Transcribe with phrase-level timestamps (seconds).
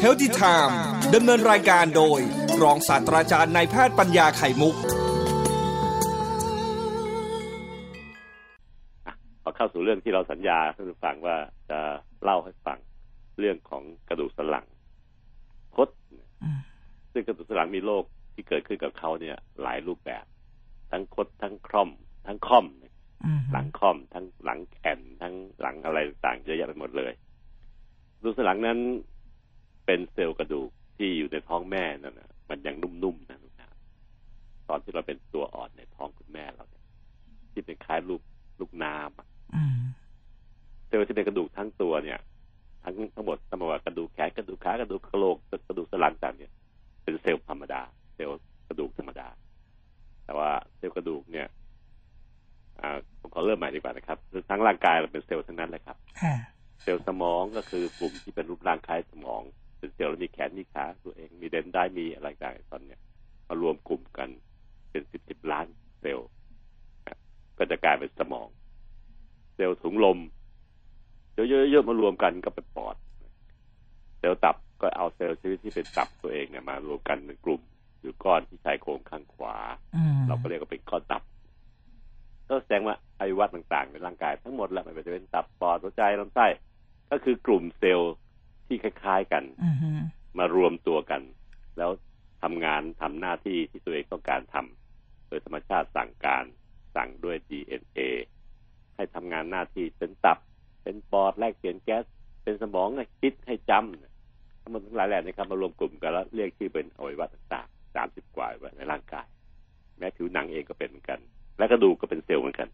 [0.00, 0.78] เฮลติไทม์
[1.14, 2.20] ดำเนินรายการโดย
[2.62, 4.74] รองศาสตราจารย์นายแพทย์ปัญญาไข่มุก
[9.42, 11.36] พอเข้าสู่เรื่องที่เราสัญญาท่านผู้ฟังว่า
[11.70, 11.78] จะ
[12.22, 12.78] เล่าให้ฟัง
[13.38, 14.66] เรื่องของกระดูกสันหลัง
[15.76, 15.88] คด
[17.12, 18.04] ซึ่งกระดูกสันหลังมีโรค
[18.34, 20.24] ที่เกิดขึ้นกับเขาเนี่ย หลายรูปแบบ
[20.90, 21.90] ทั้งคดทั้งคร่อม
[22.26, 22.66] ทั้งค่อม
[23.52, 27.12] หลังค่อมทั้งหลังแอนทั้งหลังอะไรต่างเยอะแยะไปหมดเลย
[28.16, 28.78] กระดูกสันหลังนั้น
[29.86, 33.72] เป็นเซลล์กระดูกที่อยู่ในท้องแม่นั่นนะมันยังนุ่มๆนะทุกท่าน
[34.68, 36.84] ตอนที่เราเป็นตัวอ่อนในท้องคุณแม่เราเนี่ย
[37.52, 38.22] ที่เป็นคล้ายลูก
[38.60, 42.18] ลูกน้ำเซลล์ที่เป็นกระดูกทั้งตัวเนี่ย
[42.84, 45.36] ทั้งทั้งหมดทั้งหมดกระดูกแขนกระดูกขากระดูกกระโหลก
[45.68, 46.52] กระดูกสันหลังต่างเนี่ย
[47.02, 47.82] เป็นเซลล์ธรรมดา
[48.14, 49.28] เซลล์กระดูกธรรมดา
[50.24, 51.61] แต่ว่าเซลล์กระดูกเนี่ยอ่า
[53.20, 54.18] ผมขอเริ่มใหม่ดีกว่านะครับ
[54.50, 55.96] ทั้งร่างกายเราเป็นเซลล์ทั้งนั้นเลยครับ
[56.82, 59.42] เซลล์สมองก็คือกลุ่มที่เป็นรูปร่างคล้ายสมอง
[59.78, 63.00] เป็นเซลล์แล้วมีแขนมีขาตัวเองมี dendrite มีอะไรต่างๆตอนเนี้ย
[63.48, 64.28] มารวมกลุ่มกัน
[64.90, 65.66] เป็นสิบสิบล้าน
[66.00, 66.28] เซลล์
[67.58, 68.48] ก็จะกลายเป็นสมอง
[69.54, 70.18] เซลล์ถุงลม
[71.34, 72.96] เยอะๆมารวมกันก็เป็นปอด
[74.18, 77.60] เซลล์ตับก็เอาเซลล์ชนิดที่เป็นตับตัวเองเนี่ยมารวมกันเป็นกลุ่ม
[78.00, 79.56] หรือก้อนที่ชายโครงข้างขวา
[80.28, 81.22] เราก็เรียกว่าเป็นก้อนตับ
[82.52, 86.46] ก็แสดงว่าอวัยวะต่างๆ ในร่างกายทั้งหมดแหละไม่ว่าจะเป็นตับปอดหัวใจลำไส้
[87.10, 88.14] ก็คือกลุ่มเซลล์
[88.66, 89.44] ที่คล้ายๆกัน
[90.38, 91.22] มารวมตัวกัน
[91.78, 91.90] แล้ว
[92.42, 96.44] ทำงานทำหน้าที่ที่ตัวเองต้องการทำโดยธรรมชาติสั่งการ
[96.96, 98.00] สั่งด้วย DNA
[98.96, 100.38] ให้ทำงานหน้าที่เป็นตับ
[100.82, 102.04] เป็นปอดแลกเปลี่ยนแก๊ส
[102.42, 102.88] เป็นสมอง
[103.20, 109.26] คิดให้จำทั้งหมดทั้งหลายแหล่นะครับมารวมกลุ่มกันแล้วเรียกชื่อเป็นอวัยวะต่างๆสามสิบกว่าในร่างกาย
[109.98, 111.20] แม้ผิวหนังเองก็เป็นเหมือนกัน
[111.62, 112.68] และกระดูกก็เป็นเซลล์เหมือนกัน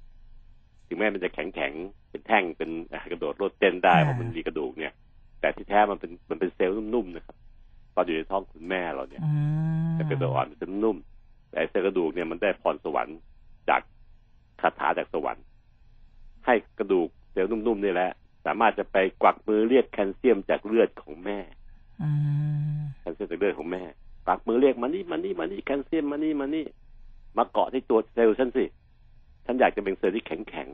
[0.88, 1.72] ถึงแม้มันจะแข็งแข็ง
[2.10, 2.70] เป็นแท่งเป็น
[3.10, 4.92] กระโดดโลดเต้นได้เพราะมันมีกระดูกเนี่ย
[5.40, 7.36] แต่ที่แท้มันเป็นมันเป็นเซลล์นุ่มๆนะครับ
[7.94, 9.22] ตอนอยู่ในท้องคุณแม่เราเนี่ย
[9.94, 10.96] แต่กระดูกอ่อนมันจะนุ่ม
[11.50, 13.18] แต่เซลล์กระดูกเนี่ยมันได้พรสวรรค์
[13.68, 13.80] จาก
[14.60, 15.44] คาถาจากสวรรค์
[16.46, 18.10] ให้กระดูกเซลล์นุ่มๆนี่แหละ
[18.46, 21.38] สามารถจะไปกวักมือเรียกแคลเซียมจากเลือดของแม่
[23.00, 23.82] แคลเซียมจากเลือดของแม่
[24.26, 26.66] กวักมือเรียกมานี่มานี่มานี่แคลเซียมมานี่มานี่
[27.36, 28.64] มาเกาะที่ตัวเซลล์ฉันสิ
[29.50, 30.68] ฉันอยากจะเป็นเซลล์ที่แข็งแข็ง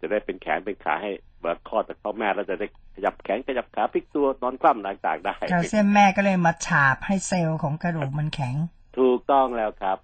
[0.00, 8.54] จะได้เป็นแขนเป็นขาให้เบิดคลอดจากพ่อแม่แล้วจะได้ขยับแขนขยับขาพลิกตัวนอนคว่ำต่างๆได้แคลเซียมแม่ก็เลยมาฉาบให้เซลล์ของกระดูกมันแข็ง
[8.98, 9.98] ถูกต้องแล้วครับ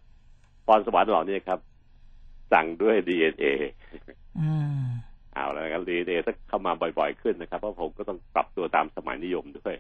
[0.67, 1.59] พรสวรรค์เหล่านี้ครับ
[2.53, 3.47] สั่งด้วยดีเอ็นเอ
[5.35, 9.75] เอาแล้วครับดีเอ็นเอถ้าเข้ามาบ่อยๆขึ้นนะครับ เพราะผมก็ต้องปรับตัวตามสมัยนิยมด้วย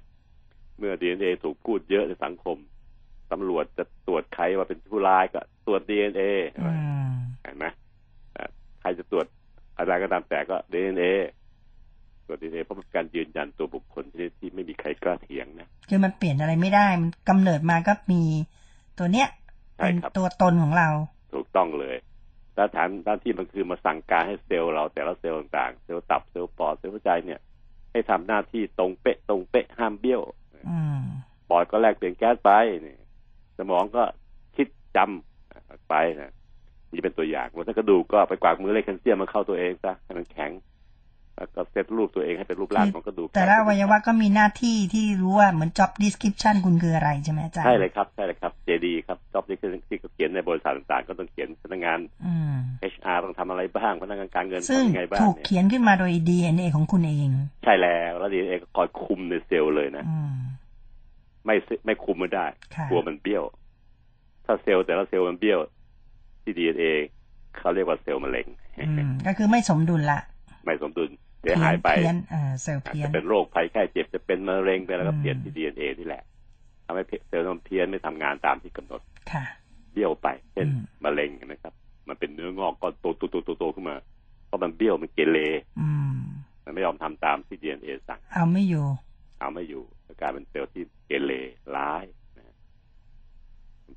[0.78, 2.56] เมื่อดีเอ็นเอถูกพูดเยอะในสังคม
[3.32, 6.22] ตำรวจจะตรวจใครว่าเป็นผู้ร้ายก็ตรวจดีเอ็นเอ
[7.46, 7.66] เห็นไหม
[8.80, 9.26] ใครจะตรวจ
[9.76, 11.06] อะไรก็ตามแต่ก็ดีเอ็นเอ
[12.26, 18.22] ตรวจดีเอ็นเอเพราะเป็นการยืนยันตัวบุคคลที่ที่ไม่มีใครกล้าเถียงนะคือมันเปลี่ยนอะไรไม่ได้มันกำเนิดมาก็มี
[18.98, 19.28] ตัวเนี้ย
[19.76, 20.88] เป็นตัวตนของเรา
[21.34, 21.96] ถูกต้องเลย
[22.56, 27.40] แ้าฐานด้านที่มันคือมาสั่งการให้เซลล์เราแต่ละเซลล์ต่างๆ เซลล์ตับเซลล์ปอดเซลล์หัวใจเนี่ย
[27.92, 30.22] ให้ทำหน้าที่ตรงเป๊ะตรงเป๊ะห้ามเบี้ยว
[31.48, 32.50] ปอดก็แลกเปลี่ยนแก๊สไป
[32.86, 32.96] นี่
[33.58, 34.02] สมองก็
[34.56, 36.32] คิดจำไปนะ
[36.92, 40.52] นี่เป็นตัวอย่างแล้วถ้ากระดูกก็ไปกวากมือเลยแคลเซียมมาเข้าตัวเองซะให้มันแข็ง
[41.38, 51.98] แล้วก็เซตรูปตัวเองให้เป็นรูปร่างของกระดูกแต่ละอวัยวะก็มีหน้าที่ที่รู้ว่าเหมือน job description คุณคืออะไรใช่ไหมอาจารย์ใช่เลยครับใช่เลยครับ JD ครับ job description ที่เขาเขียนในบริษัทต่างๆ ก็ต้องเขียนพนักงาน
[52.94, 57.30] HR ต้องทำอะไรบ้างพนักงานการเงินทำยังไงบ้างถูกเขียนขึ้นมาโดย DNA ของคุณเอง
[57.64, 60.04] ใช่แล้วแล้ว DNA ก็คอยคุมในเซลล์เลยนะ
[61.46, 62.46] ไม่ไม่คุมไม่ได้
[62.90, 63.44] กลัวมันเบี้ยว
[64.44, 65.58] ถ้าเซลล์แต่ละเซลล์มันเบี้ยว
[66.46, 66.84] ดีเอ็นเอ
[67.58, 68.46] เขาเรียกว่าเซลล์มะเร็ง
[69.26, 70.20] ก็คือไม่สมดุลละ
[70.66, 71.88] ไม่สมดุลเสียหายไป
[72.62, 76.22] เซลล์เพี้ยนจะเป็นโรคภัยไข้เจ็บจะเป็นมะเร็งไปแล้วก็เปลี่ยนดีเอ็นเอนี่แหละ
[76.86, 79.00] ทำให้เซลล์มันเพี้ยนไม่ทำงานตามที่กำหนด
[79.32, 79.44] ค่ะ
[79.92, 80.68] เบี้ยวไปเช่น
[81.04, 81.74] มะเร็งนะครับ
[82.08, 83.96] มันเป็นเนื้องอกก้อนโตโตโตโตโตขึ้นมา
[84.46, 85.38] เพราะมันเบี้ยวมันเกเร
[86.64, 88.86] มันไม่ยอมทำตามดีเอ็นเอสั่งเอาไม่อยู่
[89.38, 89.84] เอาไม่อยู่
[90.20, 91.32] กลายเป็นเซลล์ที่เกเร
[91.76, 92.04] ร้าย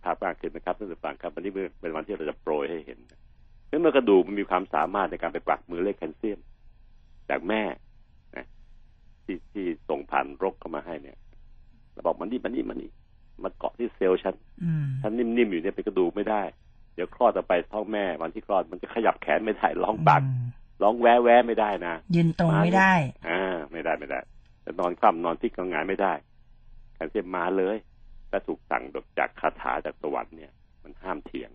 [0.04, 1.52] ภาพกว้างขึ้นนะครับท่านผู้ฟังครับวันนี้
[1.82, 3.00] เป็นวันที่เราจะโปรยให้เห็น
[3.68, 6.40] เมื่อกระดูกมันมีความสามารถในการไปกวักมือเลขแคลเซียม
[7.30, 7.64] จากแม่
[8.36, 8.46] นะ
[9.24, 11.18] ที่ที่ส่งผ่านรกเข้ามาให้เนี่ย
[11.94, 12.90] เราบอกมันนี่มันนี่มันนี่
[13.44, 14.36] มันเกาะที่เซลล์ฉัน
[15.02, 16.44] ฉันนิ่มๆอยู่เนี่ยเป็นกระดูกไม่ได้
[16.96, 20.22] เดี๋ยวคลอดต่อไปท้องแม่ วันที่คลอดมันจะขยับแขนไม่ได้ร้องบัก
[20.82, 22.94] ร้องแวะแวะไม่ได้นะยืนตรงไม่ได้
[23.30, 24.20] อ่า ไม่ได้ไม่ได้
[24.66, 26.14] จะนอนคว่ำนอนที่กลางงานไม่ได้
[26.96, 27.78] แคลเซียมมาเลย
[28.31, 28.84] ถ้าถูกสั่ง
[29.20, 30.52] จากคาถาจากสวรรค์เนี่ย
[30.84, 31.52] มันห้ามเถียง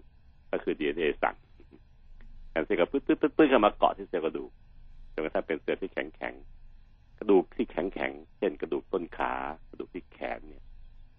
[0.50, 1.36] ก็คือดีเอ็นเอสั่ง
[2.50, 4.50] แอนเซลล์ก็ปึ๊ดปึ๊ดปึ๊ดปึ๊ดเข้ามาเกาะที่เซลล์กระดูก
[5.12, 6.34] จนกระทั่งเป็นเซลล์ที่แข็งแข็ง
[7.18, 9.32] กระดูกที่แข็งแข็งเช่นกระดูกต้นขา
[9.70, 10.62] กระดูกที่แขนเนี่ย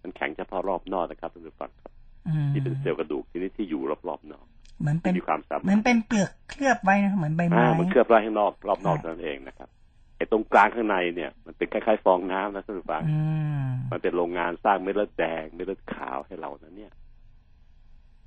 [0.02, 1.92] มันแข็งเฉพาะรอบนอกนะครับท่านผู้ฟังครับ
[2.28, 4.46] อืมที่เป็นเซลล์กระดูกที่นี่ที่อยู่รอบๆนอก
[4.80, 9.68] เหมือนเป็นที่มีความสาเหมารมือนถเป็นเปลือกเคลือบไว้นะเหมือนใบอ่าไม้มันเคลือบไว้ข้างนอกรอบนอกค่ะเท่านั้นเองนะครับ
[10.16, 13.20] ไอ้ตรงกลางข้างในเนี่ย มันเป็นคล้ายๆฟองน้ำนะท่านผู้ฟังอื
[13.66, 16.92] มมันเป็นโรงงานสร้างเม็ดเลือดแดงเม็ดเลือดขาวให้เรานะเนี่ย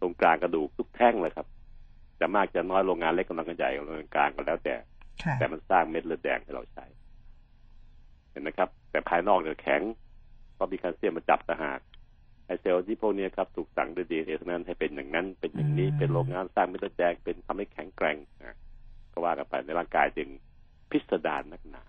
[0.02, 1.48] ตรงกลางกระดูกทุกแท่งเลยครับ
[2.20, 4.76] จะมากจะน้อยโรงงานเล็กกำลังใหญ่กำลังกลางก็แล้วแต่
[5.24, 6.86] ค่ะแต่มันสร้างเม็ดเลือดแดงให้เราใช้
[8.32, 9.82] เห็นไหมครับ แต่ภายนอกเนี่ยแข็ง
[10.56, 11.80] เพราะมีแคลเซียมมาจับต่างหาก
[12.46, 18.56] ไอ้เซลล์ที่พวกนี้ครับถูกสั่งด้วยดีเอ็นเอทั้งนั้นให้เป็นอย่างนั้น เป็นอย่างนี้เป็นโรงงานสร้างเม็ดเลือดแดงเป็นทำให้แข็งแกร่งนะ
[19.12, 20.30] ก็ว่ากันไปในร่างกายจึง
[20.92, 21.84] พิสดารนักหนา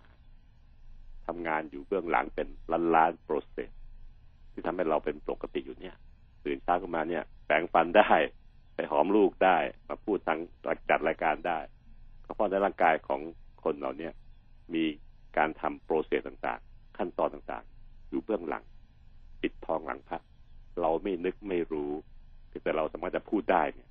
[1.27, 3.71] ทำงานอยู่เบื้องหลังเป็นล้านล้านๆ process
[4.53, 5.97] ที่ทำให้เราเป็นปกติอยู่เนี่ย
[6.45, 8.11] ตื่นเช้าขึ้นมาเนี่ยแปรงฟันได้
[8.75, 9.57] ไปหอมลูกได้
[9.89, 10.39] มาพูดทาง
[10.89, 11.59] จัดรายการได้
[12.25, 13.21] ก็เพราะในร่างกายของ
[13.65, 14.13] คนเราเนี่ย
[14.75, 14.85] มี
[15.37, 18.65] การทำ process ต่างๆ ขั้นตอนต่างๆ อยู่เบื้องหลัง
[19.43, 20.21] ปิดทองหลังพระ
[20.81, 21.93] เราไม่นึกไม่รู้
[22.63, 23.89] แต่เราสามารถจะพูดได้เนี่ย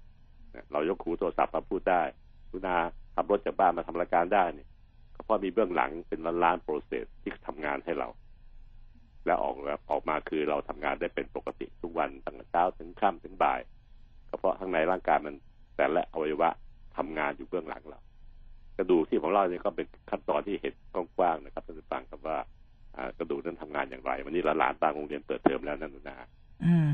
[0.71, 2.01] เรายกหูโทรศัพท์มาพูดได้
[2.49, 2.75] คุนา
[3.15, 4.68] ขับรถจากบ้านมาทำรายการได้เนี่ย
[5.23, 8.07] เพราะมีเบื้องหลังเป็นล้านๆโปรเซสที่ทำงานให้เรา
[9.25, 13.59] แล้วออกแล้วออกมาคือเราทำงานได้เป็นปกติทุกวันตั้งแต่เช้าถึงค่ำถึงบ่าย
[14.29, 15.35] ก็เพราะข้างในร่างกายมัน
[15.77, 16.49] แต่ละอวัยวะ
[16.97, 17.99] ทำงานอยู่เบื้องหลังเรา
[18.77, 20.73] กระดูกที่ผมเล่าเนี่ยก็เป็นขั้นตอนที่เห็น
[21.17, 22.37] กว้างๆนะครับท่านผู้ฟังครับว่า
[22.95, 26.17] อ่ากระดูกนั้นทำงานอย่างไร วันนี้หลานๆต่างโรงเรียนเปิดเทอมแล้วนั่นนะ
[26.65, 26.91] อืม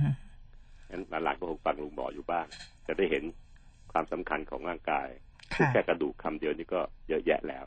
[0.89, 2.45] งั้นหลานๆก็คงฟังลุงหมออยู่บ้าง
[2.87, 3.23] จะได้เห็น
[3.91, 5.07] ความสำคัญของร่างกาย
[5.53, 6.79] ค่ะแค่กระดูกคำเดียวนี่ก็
[7.09, 7.65] เยอะแยะแล้ว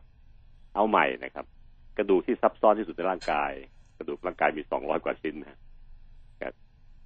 [0.75, 1.47] เอาใหม่นะครับ
[1.99, 3.53] กระดูกที่ซับซ้อนที่สุดในร่างกาย
[3.99, 5.59] กระดูกร่างกายมีสองร้อยกว่าชิ้นนะ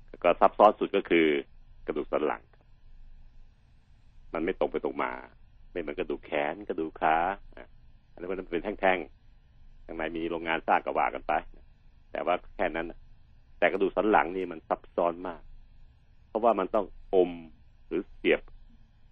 [0.08, 1.26] แล้วก็ซับซ้อนสุดก็คือ
[1.86, 2.42] กระดูกสันหลัง
[4.34, 5.12] มันไม่ตรงไปตรงมา
[5.72, 7.16] ไม่เหมือนกระดูกแขนกระดูกขา
[8.12, 11.32] อันนี้มันเป็นแท่งๆข้างในมีโรงงานสร้างกระว่ากันไป
[12.12, 12.86] แต่ว่าแค่นั้น
[13.58, 15.40] แต่กระดูกสันหลังนี่มันซับซ้อนมาก
[16.28, 17.30] เพราะว่ามันต้องอม
[17.88, 18.40] หรือเสียบ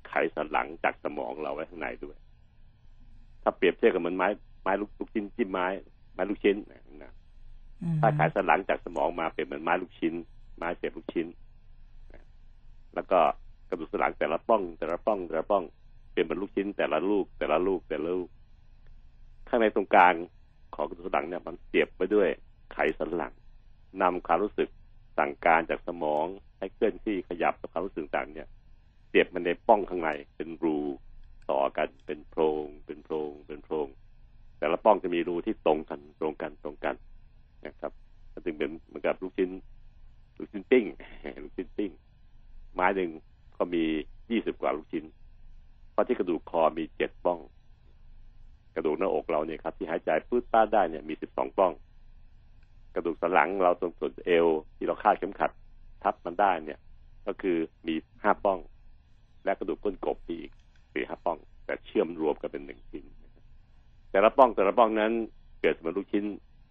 [0.08, 2.16] ไขสันหลังจากสมองเราไว้ข้างในด้วย
[3.42, 4.28] ถ้าเปรียบเทียบกับเหมันไม้
[4.62, 5.66] ไม้ลูกลูกชิ้นจิ้มไม้
[6.14, 7.12] ไม้ลูกชิ้นนะนะ
[7.82, 10.14] อืมถ้าไขสันหลังจากสมองมาเปรียบเหมือนไม้ลูกชิ้น
[10.56, 11.26] ไม้เสียบลูกชิ้น
[12.12, 12.22] นะ
[12.94, 13.18] แล้วก็
[13.68, 15.64] กระดูกสันหลังแต่ละป้อง แต่ละป้องแต่ละป้อง
[16.10, 18.28] เปลี่ยนเป็นลูกชิ้น แต่ละลูกแต่ละลูกแต่ละลูก
[19.48, 20.14] ข้างในตรงกลาง
[20.74, 22.28] ของกระดูกสันหลังเนี่ยมันเสียบไปด้วย
[22.72, 23.32] ไขสันหลัง
[24.02, 24.68] นำความรู้สึก
[25.18, 26.26] สั่งการจากสมอง
[26.58, 28.48] ให้เคลื่อนที่ขยับกับความรู้สึกต่างเนี่ย
[29.08, 30.78] เสียบมันในป้องข้างในเป็นรู
[31.50, 33.88] ต่อกันเป็นโพรงเป็นโพรงเป็นโพรง
[34.58, 36.94] แต่ละป้องจะมีรูที่ตรงกันตรงกันตรงกัน
[37.66, 37.92] นะครับ
[38.32, 39.50] มันจึงเป็นเหมือนกับลูกชิ้น
[40.38, 40.84] ลูกชิ้นปิ้ง
[41.42, 41.90] ลูกชิ้นปิ้ง
[42.74, 43.10] ไม้หนึ่ง
[43.56, 43.84] ก็มี
[44.30, 45.04] ยี่สิบกว่าลูกชิ้น
[45.92, 47.38] เพราะที่กระดูกคอมีเจ็ดป้อง
[48.74, 51.72] กระดูกหน้าอกเราเนี่ยครับ ที่หายใจปื้ดป้าได้เนี่ยมีสิบสองป้อง
[52.94, 54.46] กระดูกสันหลังเราตรงส่วนเอว
[54.76, 55.50] ที่เราคาดเข็มขัด
[56.02, 56.80] ทับมันได้เนี่ย
[57.26, 57.56] ก็คือ
[57.86, 58.58] มีห้าป้อง
[59.44, 60.52] และกระดูกก้นกบมีอีก
[60.92, 63.04] สี่ห้าป้อง แต่เชื่อมรวมกันเป็นหนึ่งชิ้น
[64.10, 65.12] แต่ละป้องแต่ละป้องนั้น
[65.60, 66.24] เกิดเป็นลูกชิ้น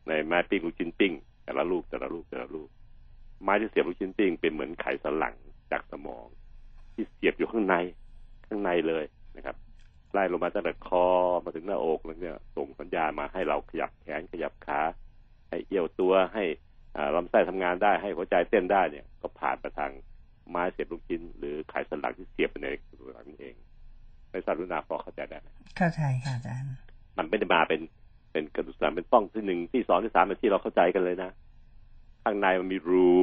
[0.08, 1.14] ในไม้ปิ้งลูกชิ้นปิ้ง
[1.44, 2.70] แต่ละลูกแต่ละลูกแต่ละลูก
[3.44, 5.36] ไม้ที่เสียบลูกชิ้นปิ้งเป็นเหมือนไขสันหลัง
[5.72, 6.26] จากสมอง
[6.94, 7.76] ที่เสียบอยู่ข้างใน
[8.48, 9.06] ข้างในเลย
[9.38, 9.56] นะครับ
[10.14, 11.06] ไล่ลงมาตั้งแต่คอ
[11.44, 14.80] มาถึงหน้าอกแล้วเนี่ยส่งสัญญาณมาให้เราขยับแขนขยับขา
[15.50, 16.44] ให้เอี้ยวตัวให้
[17.16, 19.92] ลำไส้ทำงานได้ให้หัวใจเต้นได้เนี่ย ก็ผ่านไปทาง
[20.50, 22.68] ไม้เสียบลูกชิ้น หรือไขสันหลังที่เสียบไปใน
[23.14, 23.56] หลังเอง
[24.32, 26.72] ไม่ทราบรุณาพอเข้าใจได้ไหมเข้าใจค่ะอาจารย์
[27.18, 27.82] มันไม่ได้มาเป็น
[28.32, 31.30] เป็นกระดูกสันหลังเป็นป้องที่หนึ่งที่สองที่สามเป็นที่เราเข้าใจกันเลยนะ
[32.24, 33.14] ข้างในมันมีรู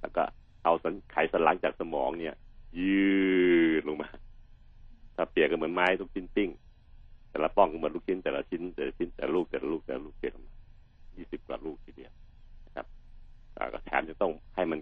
[0.00, 0.22] แล้วก็
[0.64, 2.34] เอาสันไขสันหลังจากสมองเนี่ย
[2.80, 3.04] ยื
[3.80, 4.08] ดลงมา
[5.16, 6.50] ถ้าเปรียบกันเหมือนไม้ลูกชิ้นปิ้ง
[7.30, 10.54] แต่ละป้องก็เหมือนลูกชิ้นแต่ละชิ้นแต่ละชิ้นแต่ละลูกแต่ละลูกแต่ละลูกเปรียบออกมา
[11.16, 12.12] ยี่สิบกว่าลูกทีเดียว
[12.66, 12.86] นะครับ
[13.56, 14.78] อ่าก็แถมจะต้องให้มัน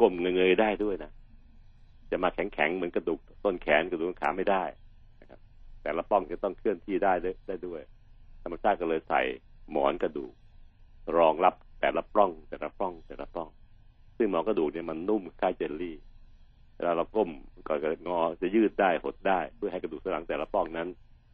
[0.00, 1.10] กลมๆเงยๆได้ด้วยนะ
[2.12, 4.64] จะมาแข็งๆเหมือนกระดูกต้นแขนกระดูกต้นขาไม่ได้
[5.20, 5.40] นะครับ
[5.82, 7.12] แต่ละป้องจะต้องเคลื่อนที่ได้
[7.48, 7.80] ได้ด้วย
[8.42, 9.20] ธรรมชาติก็เลยใส่
[9.70, 10.32] หมอนกระดูก
[11.16, 13.48] รองรับแต่ละปล้อง แต่ละปล้องแต่ละปล้อง
[14.16, 15.96] ซึ่งหมอนกระดูกเนี่ยมันนุ่มคล้ายเจลลี่
[16.76, 17.30] เวลาเราก้ม
[17.68, 20.88] ก็จะงอจะยืดได้หดได้ เพื่อให้กระดูกสันหลังแต่ละปล้องนั้น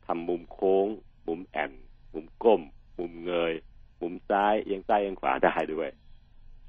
[0.06, 0.87] ทำมุมโค้ง
[1.28, 1.73] มุมแอน
[2.14, 2.62] มุมก้ม
[2.99, 3.52] มุมเงย
[4.00, 5.88] มุมซ้ายเอียงซ้ายเอียงขวาได้ด้วย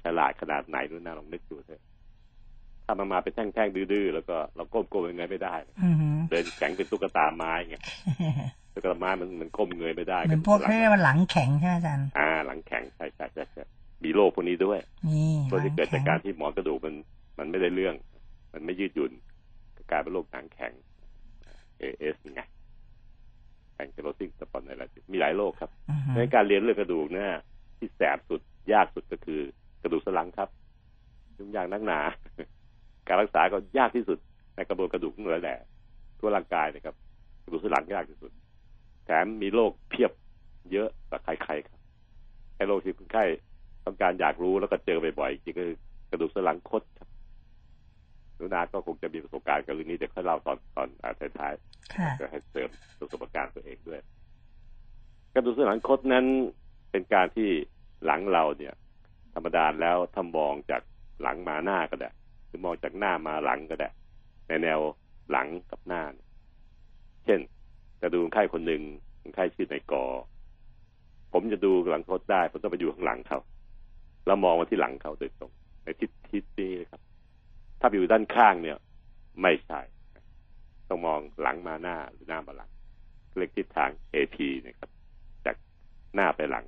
[0.04, 1.82] ฉลาดขนาดไหนนู่นนะลองนึกดูเถอะ
[2.90, 7.76] ถ้ามันมาเป็นแท่งๆดื้อๆแล้วก็เราก้มๆยังไงไม่ได้อือหือเดินแข็งเป็นตุ๊กตาไม้ไง
[8.74, 13.62] ตุ๊กตาไม้มันมันก้มเงยไม่ได้เหมือนพวกเขาเรียกว่าหลังแข็งใช่ไหมอาจารย์อ่า หลังแข็งใช่ใช่ใช่ใช่
[14.04, 14.78] มีโรคพวกนี้ด้วย
[15.08, 16.94] นี่โรคที่เกิดหลัจากงการแข็งที่หมอนกระดูกมัน
[17.38, 17.94] มันไม่ได้เรื่อง
[18.52, 19.12] มันไม่ยืดหยุ่น
[19.76, 20.72] ก็กลายเป็นโรคหนังแข็ง
[21.78, 22.42] เอเอสไง
[23.76, 27.30] ankylosing spondylitis มีหลายโรคครับอือฮึในการเรียนเรื่องกระดูกเนี่ย
[27.78, 28.40] ที่แสบสุด
[28.72, 29.40] ยากสุดก็คือ
[29.82, 30.48] กระดูกสันหลังครับ
[31.38, 31.98] ยุ่งยากนักหนา
[33.10, 34.18] การรักษาก็ยากที่สุด
[34.56, 35.56] ในกระบวนกระดูกทั้งหลายแหล่
[36.18, 36.94] ทั่วร่างกายนะครับ
[37.44, 38.30] กระดูกสันหลังยากที่สุด
[39.04, 40.12] แถมมีโรคเพียบ
[40.72, 41.80] เยอะกว่าใครๆครับ
[42.56, 43.24] ไอ้โรคที่คนไข้
[43.84, 45.76] ต้องการอยากรู้แล้วก็เจอบ่อยๆจริงๆก็คือ
[46.10, 47.08] กระดูกสันหลังคดครับ
[48.36, 54.00] หนูนาก็คงจะมีประสบการณ์กับเรื่องนี้เดี๋ยวค่อยเล่าตอนตอนอ่าท้ายๆค่ะก็ให้เสริมประสบการณ์ตัวเองด้วย
[55.34, 56.26] กระดูกสันหลังคดนั้น
[56.90, 57.48] เป็นการที่
[58.04, 58.74] หลังเราเนี่ย
[59.34, 60.82] ธรรมดาแล้วถ้ามองจาก
[61.22, 62.10] หลังมาหน้าก็ได้
[62.50, 63.88] หรือมองจากหน้ามาหลังก็ได้
[64.48, 64.80] ในแนว
[65.30, 66.02] หลังกับหน้า
[67.24, 67.40] เช่น
[68.00, 68.82] จะดูคนไข้คนหนึ่ง
[69.22, 70.04] คนไข้ชื่อนายกอ
[71.32, 73.40] ผมจะดูหลังคดได้ผมต้องไปอยู่ข้างหลังเขา
[74.26, 75.50] แล้วมองมาที่หลังเขาโดยตรง
[75.84, 77.00] ในทิศทิศนี้นะครับ
[77.80, 78.76] ถ้าอยู่ด้านข้างเนี่ย
[79.42, 79.80] ไม่ใช่
[80.88, 82.70] ต้องมองหลังมาหน้าหรือหน้ามาหลัง
[83.38, 84.90] เรียกทิศทาง AP นะครับ
[85.46, 85.56] จาก
[86.14, 86.64] หน้าไปหลัง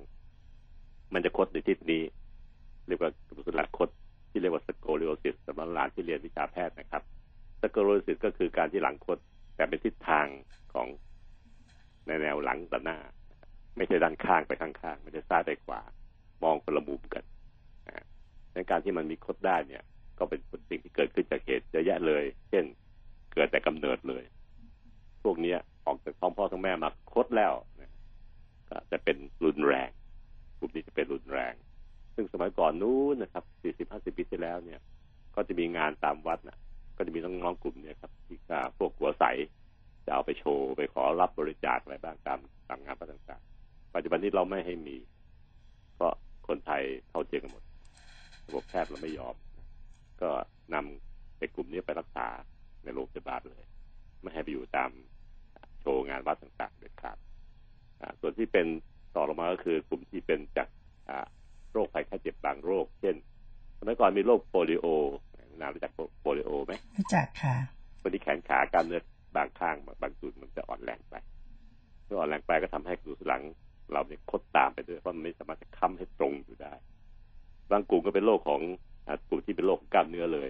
[1.13, 2.01] มันจะคดในทิศนี้
[2.87, 3.89] เรียกว่ากระดูกสันหลังคด
[4.33, 7.03] ที่เรียกว่า scoliosis สำหรับหลานที่เรียนวิชาแพทย์นะครับ
[7.61, 9.17] scoliosis ก็คือการที่หลังคด
[9.55, 10.27] แต่เป็นทิศทาง
[10.73, 10.87] ของ
[12.07, 12.97] ในแนวหลังต่อหน้า
[13.77, 15.81] ไม่ใช่ด้านข้างไปข้างๆไม่ใช่ซ้ายไปขวา
[16.43, 17.23] มองคนละมุมกัน
[17.87, 18.05] นะ
[18.53, 19.83] ในการที่มันมีคดได้เนี่ย
[20.19, 22.65] ก็เป็นสิ่งที่เกิดขึ้นจากเหตุเยอะแยะเลย เช่น
[23.33, 24.23] เกิดแต่กำเนิดเลย
[25.23, 27.53] พวกเนี้ยออกจากท้องพ่อท้องแม่มาคดแล้ว
[28.69, 29.89] ก็จะเป็นรุนแรง
[30.57, 31.53] กลุ่มนี้จะเป็นรุนแรง
[32.15, 34.79] ซึ่งสมัยก่อนนู้นนะครับสี่สิบห้าสิบปีที่แล้วเนี่ย
[35.35, 36.57] ก็จะมีงานตามวัดนะ
[36.97, 39.25] ก็จะมีน้องๆกลุ่มเนี้ยครับที่ก็พวกหัวใส
[40.05, 42.39] จะเอาไปโชว์ไปขอรับบริจาคอะไรบ้างตาม
[42.69, 44.97] ตามงานต่างๆ ปัจจุบันนี้เราไม่ให้มี
[45.95, 46.13] เพราะ
[46.47, 47.63] คนไทยเท่าเทียมกันหมด
[48.47, 49.35] ระบบแพทย์เราไม่ยอม
[50.21, 50.29] ก็
[50.73, 52.27] นำไอ้กลุ่มนี้ไปรักษา
[52.83, 53.63] ในโรงพยาบาลเลย
[54.21, 54.89] ไม่ให้ไปอยู่ตาม
[55.81, 57.17] โชว์งานวัดต่างๆเด็ดขาด
[58.19, 58.65] ส่วนที่เป็น
[59.15, 60.67] ต่อลงมาก็คือกลุ่มที่เป็นจาก
[61.09, 61.27] อ่า
[61.73, 63.15] โรคภัยไข้เจ็บบางโรค เช่น
[63.79, 64.85] สมัยก่อนมีโรคโปลิโอ
[65.59, 67.55] นารู้จักโปลิโอไหมรู้จักค่ะ
[68.01, 69.01] คนที่แขนขากล้ามเนื้อ
[69.35, 71.15] บางข้างบางจุดมันจะอ่อนแรงไป
[72.05, 73.41] เมื่ออ่อนแรงไปก็ทำให้กระดูกสันหลัง
[73.91, 76.73] เราเนี่ยคดตามไปด้วยเพราะมันไม่สามารถจะค้ำให้ตรงอยู่ได้
[77.71, 78.61] บางกลุ่มก็เป็นโรคของ
[79.07, 80.49] อ่ากลุ่มที่เป็นโรคของกล้ามเนื้อเลย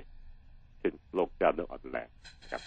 [0.79, 2.09] เช่นโรคกล้ามเนื้ออ่อนแรง
[2.41, 2.61] นะครับ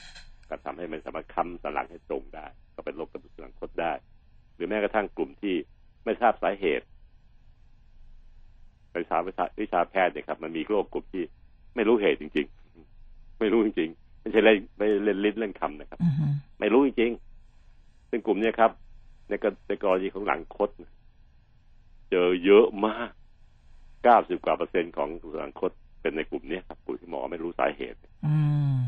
[0.48, 3.92] ก็ทำให้ไม่สามารถค้ำสันหลังให้ตรงได้ ก็เป็นโรคกระดูกสันหลังคดได้
[4.54, 5.54] หรือแม้กระทั่งกลุ่มที่
[6.04, 6.95] ไม่ทราบสาเหตุในสาย
[9.02, 9.18] วิชา
[9.60, 11.22] วิชาแพทย์เนี่ยครับ มันมีโรคกลุ่มที่
[11.74, 12.46] ไม่รู้เหตุจริง
[12.92, 16.26] ๆ ไม่รู้จริงๆไม่ใช่เล่นไม่เล่นลิ้นเล่นคำนะครับอือฮึ
[16.60, 18.70] ไม่รู้จริงๆซึ่งกลุ่มเนี้ยครับ
[19.28, 20.92] ในกรในกรณีของหลังคดเนี่ย
[22.10, 23.10] เจอเยอะมาก
[24.04, 28.36] เก้าสิบกว่าเปอร์เซ็นต์ของหลังคดเป็นในกลุ่มเนี้ยครับกลุ่มที่หมอไม่รู้สาเหตุอื
[28.74, 28.78] ม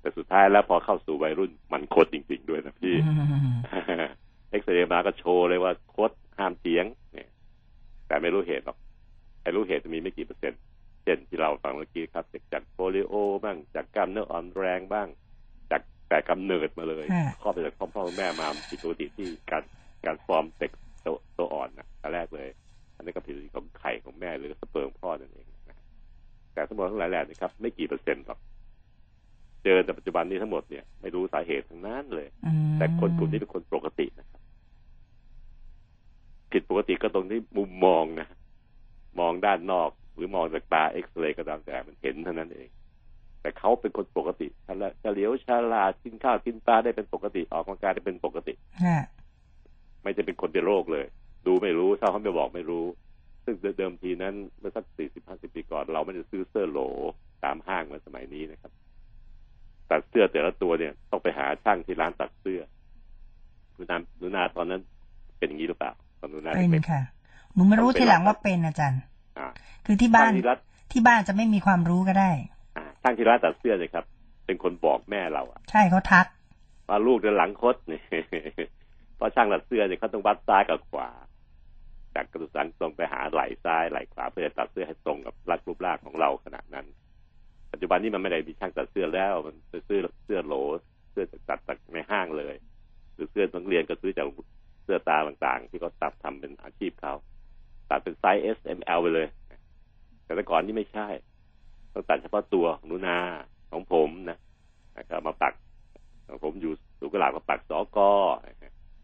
[0.00, 3.12] แต่สุดท้ายแล้วพอเข้าสู่วัยรุ่นมันคดจริง ๆ ด้วยนะพี่อื
[3.48, 3.48] ม
[4.50, 7.28] เอ็กซเรย์มาก็โชว์เลยว่าคดห้ามเถียง เนี่ย
[8.06, 8.78] แต่ไม่รู้เหตุหรอก
[9.42, 10.60] ไอ้รู้ เหตุจะมีไม่กี่เปอร์เซ็นต์
[11.02, 15.08] เช่นที่เราฟังเมื่อกี้ครับจากจากโปลิโอบ้างจากกล้ามเนื้ออ่อนแรงบ้าง
[15.70, 19.62] จากแต่กำเนิดมาเลยค่ะข้อไปจากพ่อพ่อแม่มาผิดปกติที่การ
[68.68, 69.46] อาจารย์ๆอ่า
[69.86, 70.58] คือที่บ้านช่างที่ร้าน
[70.92, 72.30] ที่บ้านจะไม่มีความรู้ก็ได้
[72.76, 74.04] อ่าช่างที่ร้านตัดเสื้อเนี่ยครับ
[74.46, 76.26] เป็นคนบอกแม่เราอะใช่เขาทัก
[76.88, 78.02] ว่าลูกจะหลังคดเนี่ย
[79.16, 81.08] เพราะช่างตัดเสื้อเนี่ยเขาต้องวัดซ้ายกับขวา
[82.14, 86.86] จากกระดูกสันตรงไปหาไหล่ซ้ายไหล่ขวาเพื่อจะตัดเสื้อให้ตรงกับรักรูปร่างของเราขนาดนั้น
[87.72, 90.54] ปัจจุบันนี้มันไม่ได้มีช่างตัดเสื้อแล้ว มันซื้อเสื้อโหล
[91.10, 92.54] เสื้อตัดจากในห้างเลย
[93.14, 94.26] หรือเสื้อนักเรียนก็ซื้อจาก
[94.84, 97.14] เสื้อตาต่างๆ ที่เขาตัดทำเป็นอาชีพเขา
[97.90, 99.28] ตัดเป็นไซส์ S M L ไปเลย
[100.24, 101.08] แต่แต่ก่อนนี่ไม่ใช่
[101.92, 103.18] ต้องตัดเฉพาะตัวของนูนา
[103.70, 104.38] ของผมนะ
[104.98, 105.54] นะครับมาปัก
[106.28, 108.10] ของผมอยู่สุกหลาบมาปักสอกอ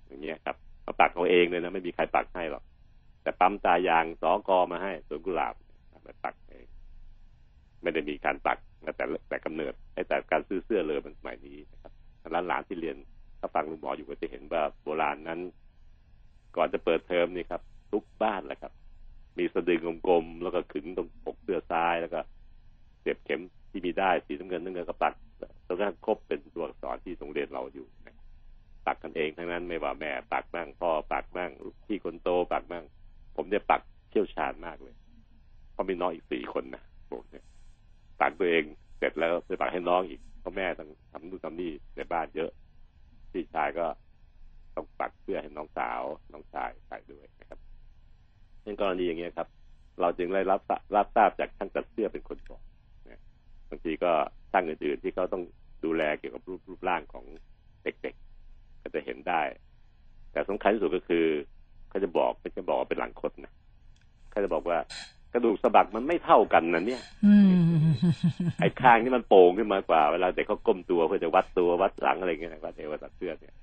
[0.06, 2.64] อย่างเงี้ยครับ มาปักเขาเองเลยนะไม่มีใครปักให้หรอก
[3.22, 5.54] แต่ปั๊มตายางสอกอมาให้สวนกุหลาบ
[6.04, 6.64] ไปปักเอง
[7.82, 8.58] ไม่ได้มีการปัก
[8.96, 9.72] แต่แต่กำเนิด
[10.08, 11.92] แต่การซื้อเสื้อเลยมันสมัยนี้นะครับ
[12.34, 12.96] ร้านหลานที่เรียน
[13.38, 15.40] ถ้าฟังลุงหมออยู่ก็จะเห็นว่าโบราณนั้น
[16.56, 18.72] ก่อนจะเปิดเทอมนี่ครับ ทุกบ้านแหละครับ
[19.38, 22.20] มีสะดึงกลมๆแล้วก็ขึงตรงปกเสื้อซ้ายแล้วก็
[23.00, 25.14] เสียบเข็มที่มีได้สีน้ำเงินน้ำเงินก็ปัก
[25.66, 28.16] จนกระทั่งครบเป็นตัวอักษรที่โรงเรียนเราอยู่นะ
[28.86, 31.50] ปักกันเองทั้งนั้นไม่ว่าแม่ปักบ้างพ่อปักบ้าง
[31.86, 32.84] พี่คนโตปักบ้าง
[33.36, 34.94] ผมเนี่ยปักเชี่ยวชาญมากเลย
[35.72, 37.44] เพราะมีน้องอีกสี่คนนะผมเนี่ย
[38.20, 38.64] ปักตัวเอง
[38.98, 42.50] เสร็จแล้วไปปักให้น้องอีกเพราะแม่ต้องทำนู่นทำนี่ในบ้านเยอะ
[43.32, 43.86] พี่ชายก็
[44.76, 47.58] ต้องปักเพื่อให้น้องสาวน้องชายใส่ด้วยนะครับ
[48.64, 49.48] ในกรณีอย่างเงี้ยครับ
[50.00, 50.60] เราจึงได้รับ
[50.96, 52.62] รับทราบจากช่างตัดเสื้อเป็นคนบอน
[53.68, 54.12] บางทีก็
[54.52, 55.42] ช่างอื่นๆที่เขาต้อง
[55.84, 57.24] ดูแลเกี่ยวกับรูปรูปร่างของ
[57.84, 59.42] เด็กๆ ก็จะเห็นได้
[60.32, 61.24] แต่สำคัญที่สุดก็คือ
[61.88, 63.52] เขาจะบอกไม่ใช่บอกว่าเป็นหลังคดนะ
[64.30, 64.78] เขาจะบอกว่า
[65.32, 67.02] กระดูกสะบักมันไม่เท่ากันนะเนี่ย
[68.60, 73.54] ไอ้ข้างที่มันโป่งขึ้นมากว่า เวลาเด็กเขาก้มตัวเพื่อจะวัดตัววัดหลังอะไรเงี้ยวัดเอววัดตัดเสื้อเนี่ย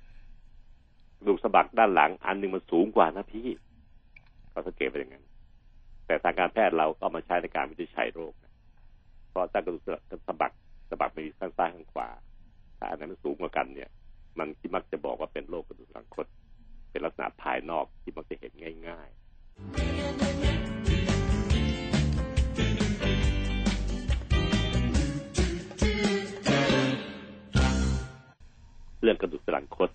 [1.18, 3.46] กระดูกสะบักด้านหลัง อันหนึ่งมันสูงกว่านะพี่
[4.50, 5.24] เขาสังเกตไปอย่างนั้น
[6.06, 8.52] แต่ทางการแพทย์เราก็มาใช้ในการวินิจฉัยโรคนะ
[9.28, 9.82] เพราะถ้ากระดูก
[10.26, 10.52] สะบัก
[10.90, 12.08] สะบักมีข้างซ้ายข้างขวา
[12.78, 13.90] ถ้าอันนั้นมันสูงกว่ากันเนี่ย
[14.38, 16.26] มันที่มักจะบอกว่าเป็นโรคกระดูกหลังคด
[16.90, 18.52] เป็นลักษณะภายนอกที่มักจะเห็น
[18.88, 19.18] ง่าย ๆ
[29.02, 29.90] เรื่องกระดูกสันหลังคด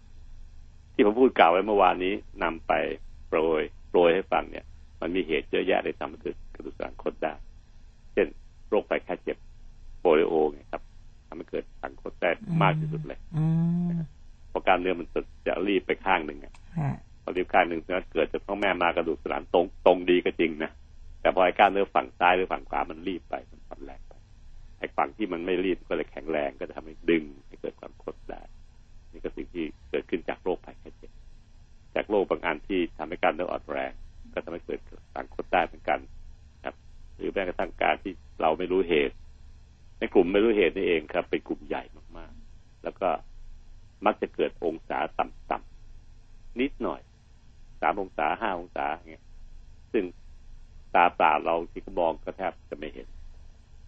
[0.94, 2.74] ที่ผมพูดกล่าวไว้เมื่อวานนี้นำไป
[3.28, 3.64] โปรย
[3.98, 4.66] รยให้ฟังเนี่ย
[5.02, 7.34] มันมีเหตุเยอะแยะเลยทำให้เกิดกระดูกสันหลังคดได้
[8.14, 8.28] เช่น
[8.70, 9.38] โรคไข้แค่เจ็บ
[10.00, 10.82] โปลิโอไงครับ
[11.28, 12.30] ทำให้เกิดสังคดได้
[12.62, 13.46] มากที่สุดเลยอื
[13.88, 13.90] ม
[14.50, 15.08] เพราะกล้ารเนื้อมัน
[15.48, 20.72] จะรีบไปข้างหนึ่งอะฮะพอรีบข้างหนึ่งนั้นเกิดจากพ่อแม่มากระดูกสันหลังตรงตรงดีก็จริงนะ
[21.22, 24.14] แต่พอไอ้กล้ารเนื้อฝั่งซ้ายหรือฝั่งขวามันรีบไปมันผ่อนแรงไป
[24.80, 28.42] ไอ้ฝั่งที่มันไม่รีบก็เลยแข็งแรงก็จะทำให้ดึงให้เกิดความคดได้
[29.12, 31.12] นี่ก็สิ่งที่เกิดขึ้นจากโรคภัยแค่เจ็บ
[31.96, 33.92] จากโรคบางอันที่ทำให้กล้ารเนื้ออ่อนแรง
[34.34, 34.80] ก็ทำให้เกิด
[35.16, 36.00] สังคดได้เหมือนกัน
[36.66, 36.76] ครับ
[37.16, 39.16] หรือแม้กระทั่งการที่เราไม่รู้เหตุ
[40.00, 41.84] ในกลุ่มไม่รู้เหตุนี่เองครับ เป็นกลุ่มใหญ่
[42.18, 43.10] มากๆ แล้วก็
[44.06, 47.02] มักจะเกิดองศาต่ำๆนิดหน่อย
[47.82, 49.24] สามองศาห้าองศาเงี้ย
[49.94, 50.04] ซึ่ง
[50.96, 53.08] ตาเปล่าเราที่ก็มองก็แทบจะไม่เห็น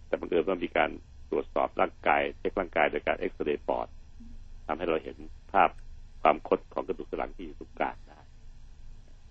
[0.08, 0.90] แต่บังเอิญว่ามีการ
[1.32, 3.88] ตรวจสอบร่างกายเช็คร่างกายโดยการเอ็กซเรย์ปอด
[4.68, 5.18] ทำให้เราเห็น
[5.52, 5.70] ภาพ
[6.22, 8.20] ความคดของกระดูกสันหลังที่อยู่ตรงกลางได้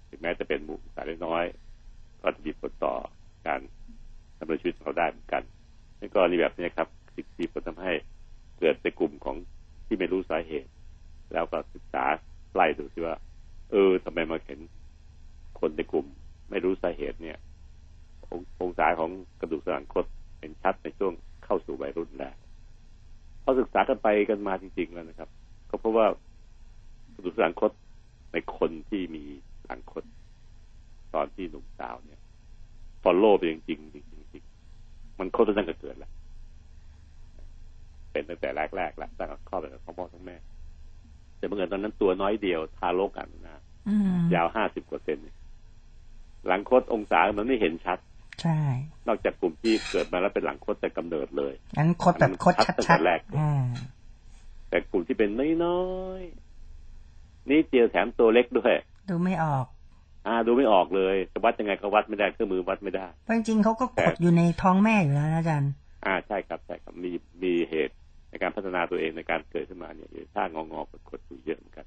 [0.08, 1.44] ถึงแม้จะเป็นหมู่สารน้อย
[2.22, 2.94] ก็จะมีผลต่อ
[3.46, 3.60] การ
[4.38, 5.42] ดำเนินชีวิตของเราได้เหมือนกัน
[5.98, 7.92] ในกรณีแบบนี้ครับสิ่งที่ผลทำให้
[8.58, 9.36] เกิดในกลุ่มของ
[9.86, 10.70] ที่ไม่รู้สาเหตุ
[11.32, 12.04] แล้วก็ศึกษา
[12.54, 13.16] ไล่ดูที่ว่า
[13.70, 14.60] เออทำไมมาเห็น
[15.60, 16.06] คนในกลุ่ม
[16.50, 17.38] ไม่รู้สาเหตุเนี่ย
[18.30, 20.06] ององศาของกระดูกสันหลังคด
[20.38, 21.12] เห็นชัดในช่วง
[21.44, 22.34] เข้าสู่วัยรุ่นแล้ว
[23.42, 25.28] พอศึกษากันไปกันมาจริงๆแล้วนะครับ
[25.70, 26.06] ก็เพราะว่า
[27.16, 27.72] กระดูกสันหลังคด
[28.32, 29.24] ในคนที่มี
[29.66, 30.04] หลังคด
[31.14, 32.20] ตอนที่หนุ่มสาวเนี่ย
[33.02, 36.10] ฟอลโล่ไปจริงๆจริงๆจริงๆมันคดตั้งแต่เกิดแล้ว
[38.12, 40.36] เป็นตั้งแต่แรกๆแล้วตั้งแต่คลอดตั้งแต่พ่อทั้งแม่
[41.36, 45.36] แต่เมื่อตอนนั้นตัวน้อยเดียวทารกอะนะอืมยาวห้าสิบกว่าเซนเนี่ย
[46.46, 47.98] หลังคดองศามันไม่เห็นชัด
[48.42, 48.58] ใช่
[49.08, 53.66] นอกจากกลุ่มที่เกิดมาแล้วเป็นหลังคดแต่กำเนิดเลยอันคดแบบคดชัดตั้งชัแต่ดแรกๆอ่า
[54.68, 55.30] แต่กลุ่มที่เป็น
[55.64, 55.82] น้อ
[56.18, 56.45] ยๆ
[57.50, 58.72] นี่เจียวแถมตัวเล็กด้วย
[59.08, 59.66] ดูไม่ออก
[60.26, 65.72] อ่า ดูไม่ออกเลยจะวัดยังไงก็วัดไม่ได้เครื่องมือวัดไม่ได้เพราะจริงๆเขาก็ขดอยู่ในท้องแม่อยู่แล้วนะอาจารย์
[66.06, 67.94] อ่าใช่ครับใช่ครับมีมีเหตุ
[68.30, 71.86] ในการพัฒนาตัวเองในการเกิดขึ้นมาเนี่ยอยู่ท่างองอๆกดๆอยู่เยอะเหมือนกัน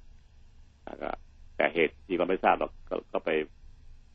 [0.85, 1.09] แล้วก็
[1.55, 3.29] แต่เหตุที่เราไม่ทราบหรอกก็ก็ไป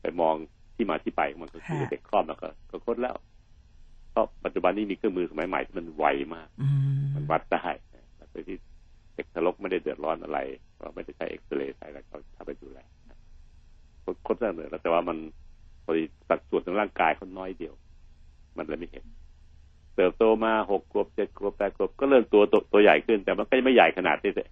[0.01, 0.35] ไปมอง
[0.75, 3.15] ที่มาที่ไปของมันก็คือฮะเด็กคลอดแล้วก็ก็คดแล้ว
[4.11, 6.05] เพราะปัจจุบันนี้มีเครื่องมือสมัยใหม่ที่มันไว
[6.35, 6.67] มากอื
[6.99, 7.84] มมันวัดได้โดยที่เด็ก
[9.35, 10.39] ทารกไม่ได้เดือดร้อนอะไร
[10.79, 12.79] ก็ไม่ได้ใช้เอ็กซเรย์ใช้อะไรเขาทำไปดูแล
[14.27, 15.17] คดได้เลยแล้วแต่ว่ามัน
[15.83, 17.73] พอดีสัดส่วนของร่างกายเขาน้อยเดียว
[18.57, 19.05] มันเลยไม่เห็น
[19.95, 24.43] เติบโตมาหกขวบเจ็ดขวบแปดขวบก็เริ่มตัวตัวตัวใหญ่ขึ้น แต่มันก็ไม่ใหญ่ขนาดที่จะ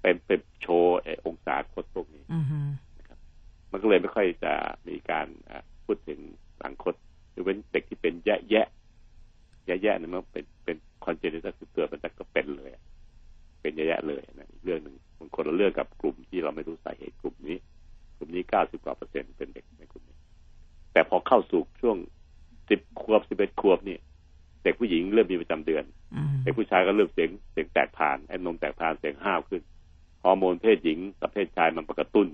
[0.00, 2.70] เป็นเป็นโชว์ไอ้องศาคดพวกนี้อืม
[3.72, 4.52] มันก็เลยไม่ค่อยจะ
[4.88, 6.18] มีการอะพูดถึง
[6.58, 6.94] หลังคด
[7.30, 8.62] หรือเป็นเด็กที่เป็นแย่แย่
[9.66, 12.70] แย่แย่ๆเนี่ยมันเป็นเป็นคอนเจนิตคือเกิดมันแต่ก็เป็นเลย
[13.62, 17.56] อะเป็นแย่ๆเลยนะอีกเรื่องหนึ่งมันคนละเรื่องกับกลุ่มที่เราไม่รู้สาเหตุกลุ่มนี้
[18.16, 20.16] กลุ่มนี้เก้าสิบกว่าเปอร์เซ็นต์เป็นเด็กในกลุ่มนี้
[20.92, 21.96] แต่พอเข้าสู่ช่วง
[22.68, 23.98] สิบขวบสิบเอ็ดขวบนี่
[24.62, 29.62] เด็กผู้หญิงเริ่มมีประจำเดือนอืมเด็กผู้ชายก็เริ่มเสียงเสียงแตกผ่านไอ้นมแตกผ่านเสียงห้าวขึ้น
[30.24, 32.28] ฮอร์โมนเพศหญิงกับเพศชายมันประกระตุ้น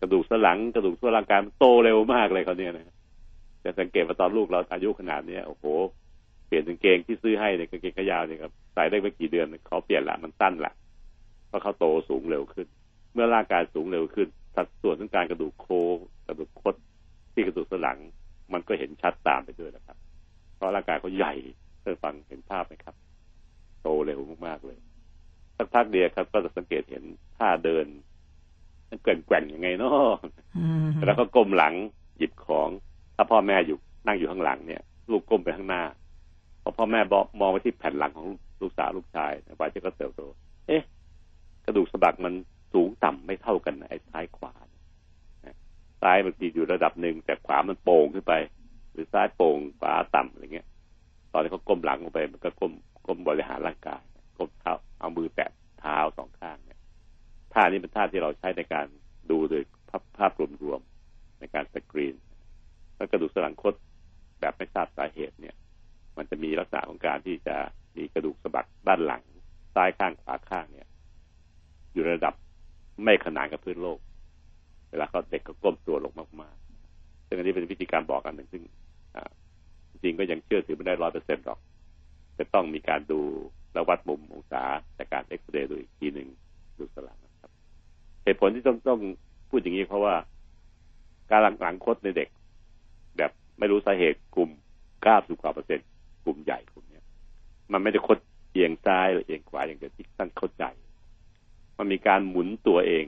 [0.00, 2.94] กระดูกสันหลังกระดูกทั่วร่างกายมันโตเร็วมากเลยเขาเนี่ยนะ
[3.64, 5.64] จะสังเกตว่าตอนลูกเราอายุขนาดเนี้ยโอ้โห
[6.48, 10.72] เปลี่ยนกางเกงที่ซื้อให้เนี่ยกางเกงขายาวเนี่ยครับใส่ได้ไม่กี่เดือนเขาเปลี่ยนละมันสั้นละ
[11.48, 12.66] เพราะเขาโตสูงเร็วขึ้น
[13.12, 16.74] เมื่อร่างกายสูงเร็วขึ้น สัดส่วนของการกระดูกโค้งกระดูกคด
[17.32, 17.98] ที่กระดูกสันหลัง
[18.52, 19.96] มันก็เห็นชัดตามไปด้วยนะครับ
[20.56, 21.34] เพราะร่างกายเขาใหญ่
[21.80, 22.94] เพื่อฟังเห็นภาพไหมครับ
[23.82, 24.78] โตเร็วมากๆเลย
[25.56, 27.04] สักพักเดียวครับ ก็จะสังเกตเห็น
[27.36, 27.86] ท่าเดิน
[28.88, 30.14] มันแกว่งๆยังไงเนาะ
[30.56, 31.74] อืมแล้วก็ก้มหลัง
[32.16, 32.68] หยิบของ
[33.16, 36.07] ถ้าพ่อแม่อยู่นั่งอยู่ข้างหลังเนี่ย ลูกก้มไปข้างหน้าพ
[36.68, 38.28] อพ่อแม่บอกมองไปที่แผ่นหลังของ
[38.60, 40.22] ลูกสาวลูกชายวัยที่เขาเติบโต
[40.66, 40.82] เอ๊ะ
[41.64, 42.34] กระดูกสะบักมัน
[42.72, 44.52] สูงต่ำไม่เท่ากันไอ้ซ้ายขวา
[46.02, 48.34] ซ้ายมันตีอยู่ระดับหนึ่งแต่ขวามันโป่งขึ้นไป
[48.92, 50.66] หรือซ้ายโป่งขวาต่ำอะไรเงี้ย
[51.32, 52.72] ตอนที่เขาก้มหลังลงไป มันก็ก้ม
[53.06, 54.02] ก้มบริหารร่างกาย
[54.38, 55.50] ก้มเท้าเอามือแตะ
[55.80, 56.80] เท้าสองข้างเนี่ย
[57.52, 58.86] ท่านี้เป็นท่าที่เราใช้ในการ
[59.30, 60.32] ดูโดยภาพภาพ
[60.64, 62.16] รวมๆในการสกรีน
[62.96, 63.74] แล้วกระดูกสันหลังคด
[64.40, 65.54] แบบไม่ทราบสาเหตุเนี่ย
[66.18, 67.56] มันจะมีลักษณะของการที่จะ
[67.96, 69.22] มีกระดูกสะบักด้านหลัง
[69.74, 70.88] ซ้ายข้างขวาข้างเนี่ย
[71.92, 72.34] อยู่ระดับ
[73.04, 73.98] ไม่ขนานกับพื้นโลก
[74.90, 78.62] เวลาเขาเด็กก็ก้มตัวลงมากๆซึ่งอันนี้เป็นวิธีการบอกกันหนึ่งซึ่ง
[79.90, 81.58] จริงก็ยังเชื่อถือไม่ได้ร้อยเปอร์เซ็นต์หรอก
[82.38, 83.20] จะต้องมีการดู
[83.72, 84.62] และวัดมุมองศา
[84.98, 86.28] จากการเอ็กซเรย์ดูอีกทีหนึ่ง
[86.78, 87.50] ดูสลังนะครับ
[88.24, 89.00] เหตุผลที่ต้องต้อง
[89.48, 90.14] พูดอย่างนี้เพราะว่า
[91.30, 92.28] การหลังหลังคดในเด็ก
[93.16, 94.50] แบบไม่รู้สาเหตุกลุ่ม
[95.02, 95.86] เก้าสิบกว่าเปอร์เซ็นต์
[96.28, 97.04] กลุ่มใหญ่กลุ่มเนี้ย
[97.72, 98.18] มันไม่ได้คด
[98.52, 100.64] เอียงซ้ายหรือเอียงขวาอย่างเดียวที่ท่านเข้าใจ
[101.78, 103.06] มันมีการหมุนตัวเอง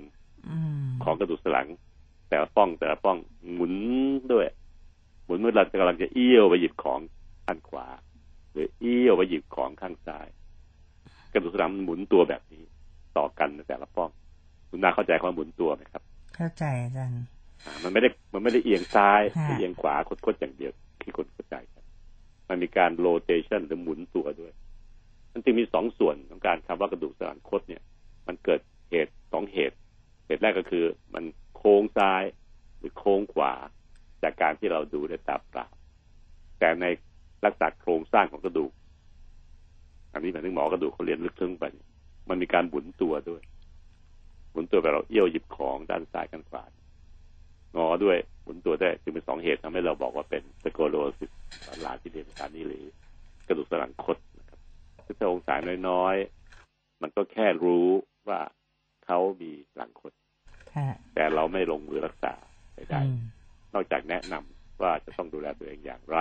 [0.48, 1.66] อืมของกระดูกสันหลัง
[2.28, 3.18] แต่ละป้องแต่ละป้อง
[3.52, 3.74] หมุน
[4.32, 4.46] ด้วย
[5.24, 7.00] หมุนเมื่อเรากำลังจะเอี้ยวไปหยิบของ
[7.46, 7.86] ข้างขวา
[8.52, 10.26] หรือเอี้ยวไปหยิบของข้างซ้าย
[11.32, 12.64] กระดูกสันหลังมันหมุนตัวแบบนี้
[13.16, 14.10] ต่อกันในแต่ละป้อง
[14.68, 16.02] คุณนาเข้าใจความหมุนตัวไหมครับ
[16.36, 17.24] เข้าใจอาจารย์
[17.66, 21.79] อ่ามันไม่ได้มันไม่ได้เอียงซ้ายค่ะหรือเอียงขวาคดๆอย่างเดียวที่คนเข้าใจกัน
[22.50, 24.52] มันมีการโรเ t ชันหรือหมุนตัวด้วย
[25.32, 27.82] มันจึงมีสองส่วนของการคำว่ากระดูกสันหลังคดเนี่ย
[28.26, 28.60] มันเกิด
[28.90, 29.76] เหตุสองเหตุ
[30.26, 30.84] เหตุแรกก็คือ
[31.14, 31.24] มัน
[31.56, 32.22] โค้งซ้าย
[32.78, 33.52] หรือโค้งขวา
[34.22, 35.66] จากการที่เราดูด้วยตาเปล่า
[36.58, 36.86] แต่ใน
[37.44, 38.72] ลักษณะโครงสร้างของกระดูก
[40.12, 41.64] อันนี้หมายถึงหมอกระดูกเขาเรียนลึกซึ้งไป
[42.28, 43.42] มันมีการหมุนตัวด้วย
[44.52, 46.64] หมุนตัวแบบเราเอี้ยวหยิบของด้านซ้ายกันขวา
[47.76, 51.30] งอด้วยหมุนตัวได้จึงเป็นสองเหตุทำให้เราบอกว่าเป็นสโกโลซิส
[51.80, 52.84] หลาที่เรียนภาษานี้หรือ
[53.46, 54.60] กระดูกสันหลังคดนะครับ
[55.04, 55.54] ซึ่งถ้าองศา
[55.88, 57.88] น้อยๆมันก็แค่รู้
[58.28, 58.40] ว่า
[59.04, 60.12] เขามีหลังคด
[60.74, 62.34] ค่ะแต่เราไม่ลงมือรักษา
[62.74, 66.18] ใดอืมๆนอกจากแนะนำว่าจะต้องดูแลตัวเองอย่างไร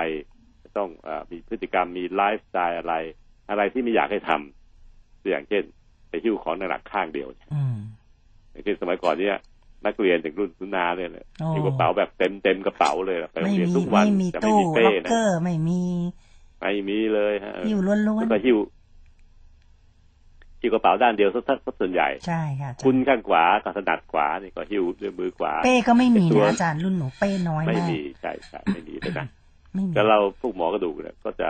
[0.64, 2.94] จะต้องเออมีพฤติกรรมมีไลฟ์สไตล์อะไร
[3.50, 5.64] อะไรที่ไม่อยากให้ทำตัวอย่างเช่น
[6.10, 7.76] ไปหิ้วของหนักๆข้างเดียวอืม
[8.52, 9.38] อย่างเช่นสมัยก่อนเนี่ย
[9.86, 15.82] นักเรียนถึงรุ่นสุนาเนี่ยเลยโอ้หิ้วกระเป๋าแบบเต็มเต็มๆกระเป๋าเลยไปโรไม่งเรียนมีทุกวันไม่มีจะไม่ตู้มีเป้ล็อกนะเกอร์ไม่มี
[16.60, 18.58] ไม่มีเลยฮะหิ้วล้วนแล้วก็หิ้ว
[20.62, 29.28] หิ้วกระเป๋าด้านเดียวสักสักส่วนใหญ่ๆใช่ค่ะอาจารย์คุณข้างขวากับถนัดขวานี่ก็หิ้วด้วยมือขวา เป้ก็ไม่มีตัวนะอาจารย์รุ่นหนูเป้น้อยไม่มากมีใช่ใช่ไม่มีเลยนะ
[29.74, 31.50] ไม่มีแต่เราพวกหมอกระดูกเนี่ยก็จะ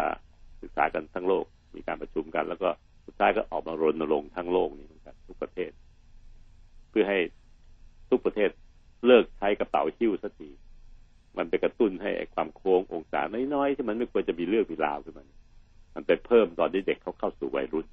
[0.61, 2.69] ศึกษากันทั้งโลกมีการประชุมกัน แล้วก็
[3.05, 5.71] สุดท้ายก็ออกมารณรงค์ทั้งโลกนี้เหมือนกันทุกประเทศ
[6.89, 7.19] เพื่อให้
[8.09, 8.49] ทุกประเทศ
[9.07, 10.49] เลิกใช้กระเป๋าหิ้วสักที
[11.37, 13.21] มันไปกระตุ้นให้ไอ้ความโค้งองศา
[13.53, 15.39] น้อยๆที่มันไม่ควรจะมีเรื่องมีราวขึ้นมาเนี่ย
[15.95, 17.85] มันไปเพิ่มตอนที่เด็กเขาเข้าสู่วัยรุ่น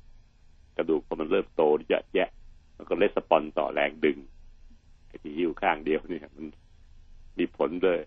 [0.77, 2.29] กระดูกพอมันเริ่มโตเยอะแยะ
[2.77, 4.19] มันก็เลสปอนต่อแรงดึง
[5.09, 6.47] ไอ้ที่หิ้วข้างเดียวเนี่ยมัน
[7.39, 8.01] มีผลเลย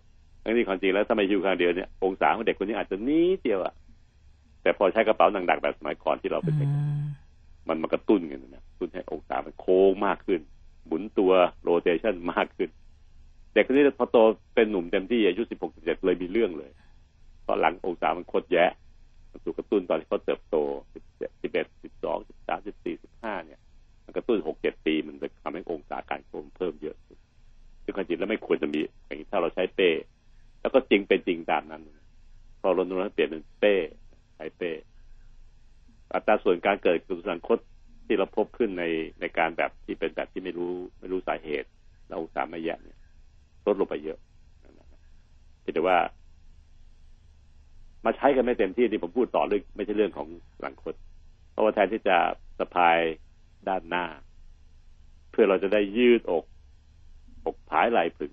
[0.43, 3.73] ทั้งนี้ความจริงแล้วถ้าไม่หิ้วข้างเดียวเนี่ยองศาของเด็กคนนี้อาจจะนิดเดียวอะ
[4.61, 6.69] แต่พอใช้กระเป๋าหนักๆแบบสมัยก่อนที่เราเป็นอืเด็ก
[7.05, 7.09] ม
[7.69, 10.41] มันมากระตุ้นกันนะกระตุ้นให้องศามันโค้งมากขึ้น
[10.89, 11.31] หมุนตัว
[11.63, 12.69] โรเ t ชันมากขึ้น
[13.53, 14.17] เด็กคนนี้พอโต
[14.55, 16.71] เป็นหนุ่มเต็มที่อายุสิบหกสิบเจ็ดเลยมีเรื่องเลย
[17.43, 18.71] เพราะหลังองศามันโคตรแยะ
[19.31, 20.55] มันถูกกระตุ้นตอนที่เขาเติบโต
[20.93, 23.59] สิบเจ็ดสิบเอ็ดสิบสองสิบสามสิบสี่สิบห้าเนี่ย
[24.05, 27.17] มันกระตุ้นหกเจ็ดปีมันไปทำให้องศาการโค้งเพิ่มเยอะขึ้น
[27.83, 29.89] ซึ่งความจริงแล้วไม่ควรจะมีอย่างนี้ถ้าเราใช้เป้
[30.61, 31.81] แล้วก็จริงเป็นจริงตามนั้น
[32.61, 33.75] พอรณรงค์ให้เปลี่ยนเป็นเป้
[34.35, 34.71] ใช้เป้
[36.13, 37.59] อัตราส่วนการเกิดกระดูกสันหลังคด
[38.09, 38.85] ที่เราพบขึ้นใน
[39.21, 41.69] ในการแบบที่เป็นแบบที่ไม่รู้ ไม่รู้สาเหตุ
[42.07, 42.99] แล้วองศาไม่แยะเนี่ย
[43.65, 44.19] ลดลงไปเยอะ
[45.73, 45.97] แต่ว่า
[48.05, 50.27] มาใช้กันไม่เต็มที่ที่ผมพูดต่อเรื่องไม่ใช่เรื่องของ
[50.61, 50.95] หลังคด
[51.51, 52.17] เพราะว่าแทนที่จะ
[52.59, 52.97] สะพาย
[53.67, 54.05] ด้านหน้า
[55.31, 56.43] เพื่อเราจะได้ยืดอก
[57.45, 58.31] อกผายไหล่ผึ่ง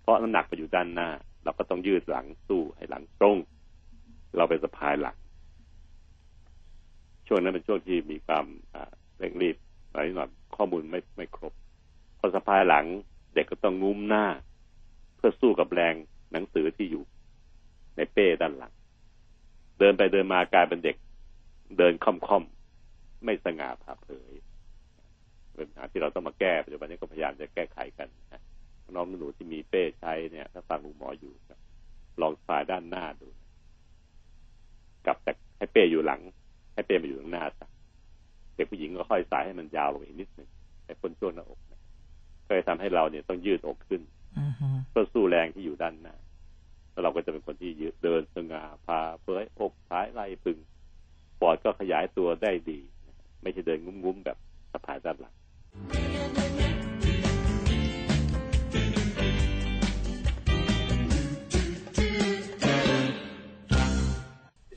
[0.00, 1.08] เพราะน้ำหนักไปอยู่ด้านหน้า
[1.44, 3.36] เราก็ต้องยืดหลังสู้ให้หลังตรง
[4.36, 5.16] เราไปสะพายหลัง
[7.26, 8.46] ช่วงนั้นเป็นช่วงที่มีความ
[9.22, 9.56] เร่งรีบ
[9.92, 11.52] หน่อยหน่อยข้อมูลไม่ไม่ครบ
[12.18, 12.86] พอสะพายหลัง
[13.34, 14.26] เด็กก็ต้องงุ้มหน้า
[15.16, 15.94] เพื่อสู้กับแรง
[16.32, 17.04] หนังสือที่อยู่
[17.96, 18.72] ในเป้ด้านหลัง
[19.78, 20.96] เดินไปเดินมากลายเป็นเด็ก
[21.78, 24.32] เดินค่อมๆไม่สง่าผ่าเผย
[25.58, 28.42] ปัญหาที่เราต้องมาแก้ปัจจุบันนี้ก็พยายามจะแก้ไขกันนะ
[28.94, 31.32] น้องหนูที่มีเป้ใช้เนี่ย ถ้าฟังลุงหมออยู่
[32.20, 33.28] ลองสายด้านหน้าดู
[35.06, 36.20] กลับจากให้เป้อยู่หลัง
[36.74, 37.66] ให้เป้มาอยู่ข้างหน้าซะ
[38.54, 40.48] เด็กผู้หญิงก็ค่อยสายให้มันยาวลงอีกนิดหนึ่ง
[40.84, 41.80] ให้พ้นช่วงหน้าอกนะ
[42.46, 44.02] ก็จะทำให้เราเนี่ยต้องยืดอกขึ้น
[44.90, 46.16] เพื่อสู้แรงที่อยู่ด้านหน้า
[46.92, 50.58] แล้วเราก็จะเป็นคนที่ยืดเดินสง่าพาเผยอกท้ายไหล่ปึง
[51.40, 52.80] ปอดก็ขยายตัวได้ดี
[53.42, 54.36] ไม่ใช่เดินงุ้มๆแบบ
[54.72, 55.34] สะพายด้านหลัง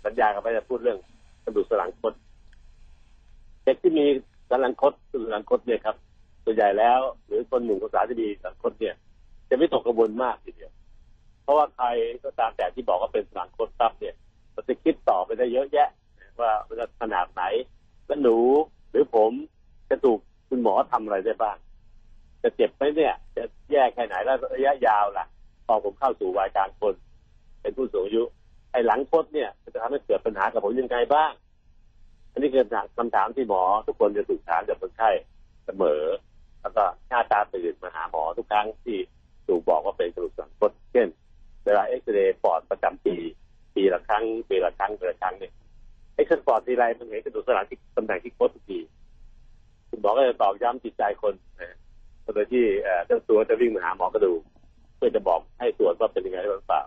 [0.06, 0.98] สัญญากันไปจะพูดเรื่อง
[1.44, 2.14] กระดูกสันหลังคด
[3.66, 4.06] เด็กที่มี
[4.50, 5.96] สันหลังคดกระดูกสันหลังคดเนี่ยครับ
[6.44, 8.96] ส่วนใหญ่แล้ว หรือคนหนุ่มคนสาวที่มีสันหลังคดเนี่ย
[9.50, 10.72] จะไม่ตกกระบวนมากทีเดียว
[11.44, 11.88] เพราะว่าใคร
[12.24, 14.16] ก็ตามแต่ที่บอกว่าเป็นสันหลังคดตับเนี่ย
[14.52, 15.90] เราจะคิดต่อไปได้เยอะแยะ
[16.40, 17.44] ว่าจะขนาดไหน
[18.06, 18.38] แล้วหนู
[18.90, 19.32] หรือผม
[19.90, 21.58] จะถูกคุณหมอทำอะไรได้บ้าง
[22.44, 25.26] จะเจ็บไหมเนี่ย จะแย่แค่ไหนแล้วระยะยาวล่ะ
[25.66, 26.94] พอผมเข้าสู่วัยกลางคน
[27.62, 28.24] เป็นผู้สูงอายุ
[28.72, 31.32] ไอ้หลังคดเนี่ยจะทำให้เกิดปัญหากับผมยังไงบ้าง
[32.36, 32.66] อันนี้คือ
[32.98, 35.10] คำถามที่หมอทุกคนจะถูกถามจากคนไข้
[35.66, 36.02] เสมอ
[36.62, 38.98] แล้วก็หน้าตาตื่นมาหาหมอทุกครั้งที่
[39.48, 41.08] ถูกบอกว่าเป็นกระดูกสันคดเช่น
[41.66, 43.16] เวลาเอ็กซเรย์ปอดประจำปี
[43.76, 45.54] ปีละครั้งปีละครั้งปีละครั้งเนี่ย
[46.16, 48.80] เอ็กซเรย์ปอดทีไรมันเห็นกระดูกสันหลังที่ตำแหน่งที่คดทุกที
[49.90, 51.76] คุณหมอก็จะตอกย้ำจิตใจคนนะ
[52.36, 52.64] โดยที่
[53.06, 54.42] เจ้าตัวจะวิ่งมาหาหมอกระดูก
[54.98, 56.82] เพื่อจะบอกให้ตรวจว่าเป็นยังไงหรือเปล่า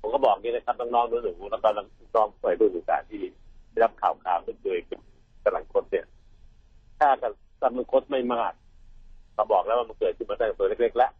[0.00, 3.22] ผมก็บอกนี้นะครับน้องๆหนูๆแล้วก็น้องๆวัยรุ่นศึกษาที่
[3.70, 4.78] ได้รับข่าวข่าวเป็นโดย
[5.44, 6.06] กำลังคดเนี่ย
[6.98, 7.08] ถ้า
[7.62, 8.52] กำลังคดไม่มาก
[9.34, 11.12] เราบอกแล้วว่ามันเกิดขึ้นมาตั้งแต่ตัวเล็กๆแล้ว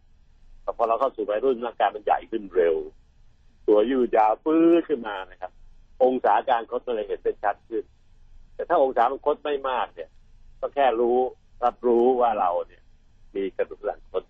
[0.61, 2.75] แต่พอเราเข้าสู่วัยรุ่นร่างกายมันใหญ่ขึ้นเร็ว
[3.67, 5.51] ตัวยืดยาวปื้อขึ้นมานะครับ
[6.03, 7.83] องศาการคดมันเลยเห็นเป็นชัดขึ้น
[8.55, 10.09] แต่ถ้าองศามันคดไม่มากเนี่ย
[10.59, 11.17] ก็แค่รู้
[11.63, 12.81] รับรู้ว่าเราเนี่ย
[13.35, 14.23] มีกระดูกหลังคด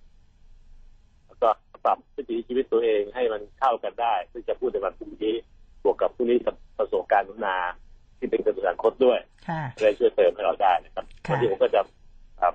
[1.26, 1.50] แล้วก็
[1.86, 5.36] ปรับวิถีชีวิตตัวเองให้มันเข้ากันได้ ซึ่งจะพูดในวันพรุ่งนี้
[5.84, 6.38] บวกกับพรุ่งนี้
[6.78, 7.58] ประสบการณ์นุนา
[8.20, 9.20] ที่เป็นกระดูกหลังคดด้วย
[9.82, 11.82] เลยช่วยเติมให้เราได้นะครับวันนี้ผมก็จะ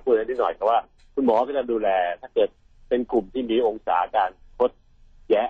[0.03, 0.79] พูดนิดหน่อยครับว่า
[1.13, 1.89] คุณหมอก็จะดูแล
[2.21, 2.49] ถ้าเกิด
[2.89, 4.71] เป็นกลุ่มที่มีองศาการคด
[5.29, 5.49] แยะ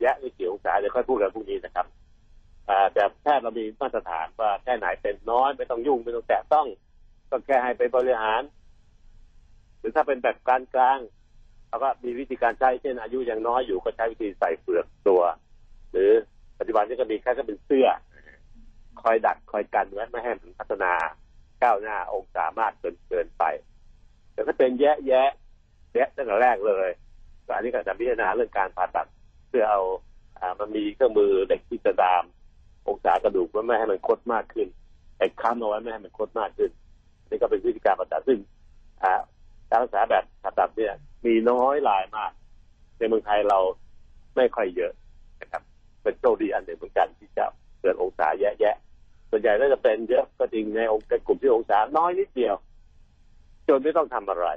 [0.00, 1.86] แยะในกี่องศาเดี๋ยวค่อยพูดกันพรุ่งนี้นะครับ
[2.92, 6.66] แต่แพทย์เรามีมาตรฐานว่าแค่ไหนเป็นน้อยไม่ต้องยุ่งไม่ต้องแตะต้อง
[7.30, 8.42] ก็แค่ให้ไปบริหาร
[9.78, 10.98] หรือถ้าเป็นแบบกลางกลาง
[11.68, 15.22] เราก็มีวิธีการใช้เช่นอายุยังน้อยอยู่ก็ใช้วิธีใส่เปลือกตัว
[15.92, 16.10] หรือ
[16.58, 17.86] ปัจจุบันนี้ก็มีแค่ก็เป็นเสื้อ
[19.02, 20.92] คอยดักคอยกันไว้ไม่ให้มันพัฒนา
[21.62, 23.44] ก้าวหน้าองศามากเกินเกินไป
[24.32, 25.28] แต่ถ้าเป็นแยะแยะ
[25.94, 26.88] แยะตั้งแต่แรกเลย
[27.46, 29.06] ก็อันนี้ก็จะพิจารณาเรื่องการผ่าตัด
[29.48, 29.80] เพื่อเอา
[30.38, 32.24] อ่ามันมีเครื่องมือเด็กที่จะดาม
[32.88, 34.68] องศากระดูกไม่ให้มันคดมากขึ้น
[35.18, 36.70] ไอ้ค้ำเอาไว้ไม่ให้มันคดมากขึ้น
[37.28, 38.38] นี่ก็เป็นวิธีการผ่าตัดซึ่ง
[39.70, 40.94] การรักษาแบบผ่าตัดเนี่ย
[41.26, 42.32] มีน้อยรายมาก
[42.98, 43.58] ในเมืองไทยเรา
[44.36, 44.92] ไม่ค่อยเยอะ
[45.40, 45.62] นะครับ
[46.02, 47.44] เป็นโชคดีอันหนึ่งเหมือนกันที่จะ
[47.80, 48.89] เกิดองศาแย่ๆ
[49.30, 52.54] ส่วนใหญ่ก็จะเป็นเยอะก็จริงในองค์กลุ่มที่องศาน้อยนิดเดียว
[53.68, 54.48] จนไม่ต้องทำอะไร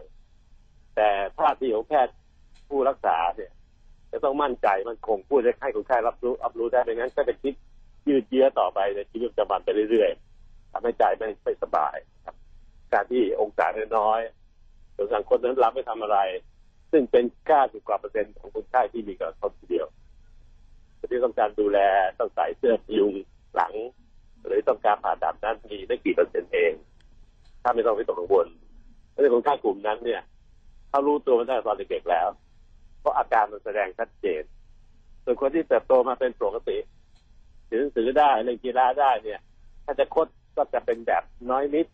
[0.96, 2.16] แต่ท่าทีของแพทย์
[2.70, 3.52] ผู้รักษาเนี่ย
[4.12, 7.54] จะต้องมั่นใจมันคงพูดให้คนไข้รับรู้รับรู้ได้ไม่งั้นก็จะคิด
[8.08, 12.36] ยืดเยื้อต่อไปในชีวิตประจำวันไปเรื่อยๆทำให้ใจไม่ไม่สบายครับ
[12.94, 13.66] การที่องศา
[13.98, 16.20] น้อยๆส่วนสังคนนั้นรับไม่ทำอะไร
[16.92, 19.88] ซึ่งเป็นก้าสุกว่าเปอร์เซ็นต์ของคนไข้ที่มีกระทบทีเดียว
[21.12, 21.80] ที่ต้องการดูแล
[22.20, 23.14] ต้องใส่เสื้อพยุง
[23.56, 23.74] หลัง
[24.46, 26.74] หรือต้องการผ่าตัดนั้นมีได้กี่เปอร์เซ็นต์เอง
[27.62, 28.48] ถ้าไม่ต้องไปตกกังวล
[29.22, 30.22] ในคนไข้กลุ่มนั้นเนี่ย
[30.90, 32.28] เขารู้ตัวมาตั้งแต่ตอนเด็กๆแล้ว
[33.00, 34.44] เพราะอาการมันแสดงชัดเจน
[35.24, 36.78] ส่วนคนที่เติบโตมาเป็นปกติ
[37.70, 39.40] ถือหนังสือได้เล่นกีฬาได้เนี่ย
[39.86, 40.28] ถ้าจะคด
[40.58, 41.88] ก็จะเป็นแบบน้อยนิด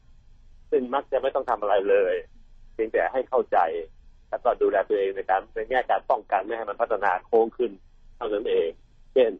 [0.71, 2.15] ซึ่งมักจะไม่ต้องทำอะไรเลย
[2.73, 3.57] เพียงแต่ให้เข้าใจ
[4.29, 7.71] แล้วก็ดูแลตัวเองในการในแง่การป้องกันไม่ให้มันพัฒนาโค้งขึ้น
[8.15, 8.69] เท่านั้นเอง
[9.13, 9.31] เช่น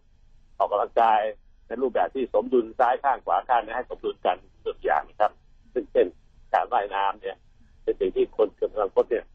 [0.58, 1.22] ออกกำลังกาย
[1.69, 5.32] ในรูปแบบที่สมดุลซ้ายข้างขวาข้างให้สมดุลกันทุกอย่างครับ
[5.73, 6.08] ซึ่งเช่น
[6.53, 7.36] การว่ายน้ำเนี่ย
[7.84, 9.25] เป็นสิ่งที่คนกำลังพดเนี่ย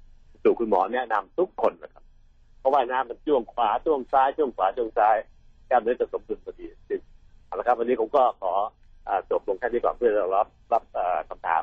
[0.42, 2.04] สู่คุณหมอแนะนำทุกคนนะครับ
[2.58, 5.16] เพราะว่ายน้ำมันจ้วงขวาจ้วงซ้ายจ้วงขวาจ้วงซ้าย
[5.68, 6.66] กล้ามเนื้อจะสมดุลพอดี
[7.46, 8.52] เอาละครับ วันนี้ผมก็ขอ
[9.30, 10.82] จบลงแค่นี้ก่อนเพื่อรับรับ
[11.28, 11.62] คำถาม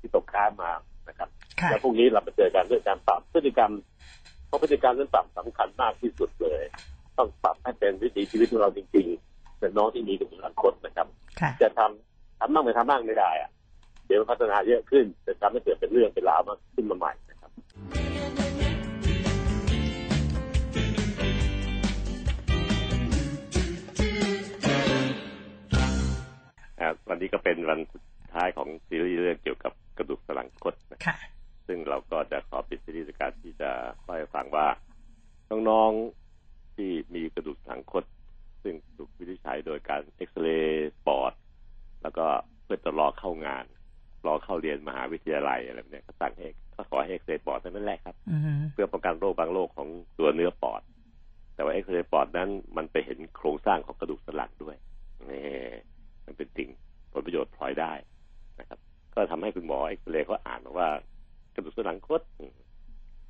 [0.00, 0.70] ที่ตกค้างมา
[1.08, 1.28] นะครับ
[1.70, 3.72] แล้วพรุ่งนี้เราไปเจอกันเรื่องการปรับพฤติกรรม
[4.46, 6.62] เพราะพฤติกรรมนั้นปรับสำคัญมากที่สุดเลย
[7.18, 9.27] ต้องปรับให้เป็นวิถีชีวิตของเราจริงๆ
[9.60, 11.06] เป็นน้องที่มีกำลังคนนะครับ
[11.62, 13.50] จะทำทำบ้างไม่ทำบ้างไม่ได้อะ
[14.06, 17.50] เดี๋ยวพัฒนาเยอะขึ้นจะทำให้เกิดเป็นเรื่องเป็นราวมากขึ้นมาใหม่นะครับ
[27.08, 28.02] วันนี้ก็เป็นวันสุด
[28.34, 31.16] ท้ายของซีรีส์เรื่องเกี่ยวกับกระดูกสันหลังคดนะค่ะ
[31.66, 33.70] ซึ่งเราก็จะขอปิดซีรีส์ด้วยการที่จะ
[34.02, 34.66] เล่าให้ฟังว่า
[35.50, 38.04] น้องๆที่มีกระดูกสันหลังคด
[38.68, 41.32] ซึ่งถูกวินิจฉัยโดยการเอ็กซเรย์ปอด
[42.02, 42.26] แล้วก็
[42.64, 43.64] เพื่อจะรอเข้างาน
[44.26, 50.82] รอเข้าเรียนมหาวิทยาลัยอะไรแบบเนี้ยก็ตั้งให้ก็ขอให้เอ็กซเรย์ปอดเท่านั้นแหละครับอืมเพื่อป้องกันโรคบางโรคของตัวเนื้อปอด
[51.54, 54.76] แต่ว่าเอ็กซเรย์ปอดนั้นมันไปเห็นโครงสร้างของกระดูกสันหลังด้วย
[55.30, 55.42] นี่
[56.26, 56.68] มันเป็นสิ่ง
[57.12, 57.92] ผลประโยชน์พลอยได้
[58.60, 58.78] นะครับ
[59.14, 60.88] ก็ทำให้คุณหมอเอ็กซเรย์เขาอ่านว่า
[61.54, 62.54] กระดูกสันหลังคดอืม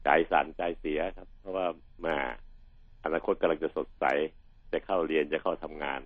[0.04, 1.66] ใจสั่นใจเสียครับ เพราะว่า
[2.06, 2.16] มา
[3.04, 4.04] อนาคตกำลังจะสดใส
[4.72, 6.00] จะเข้าเรียนจะเข้าทำงาน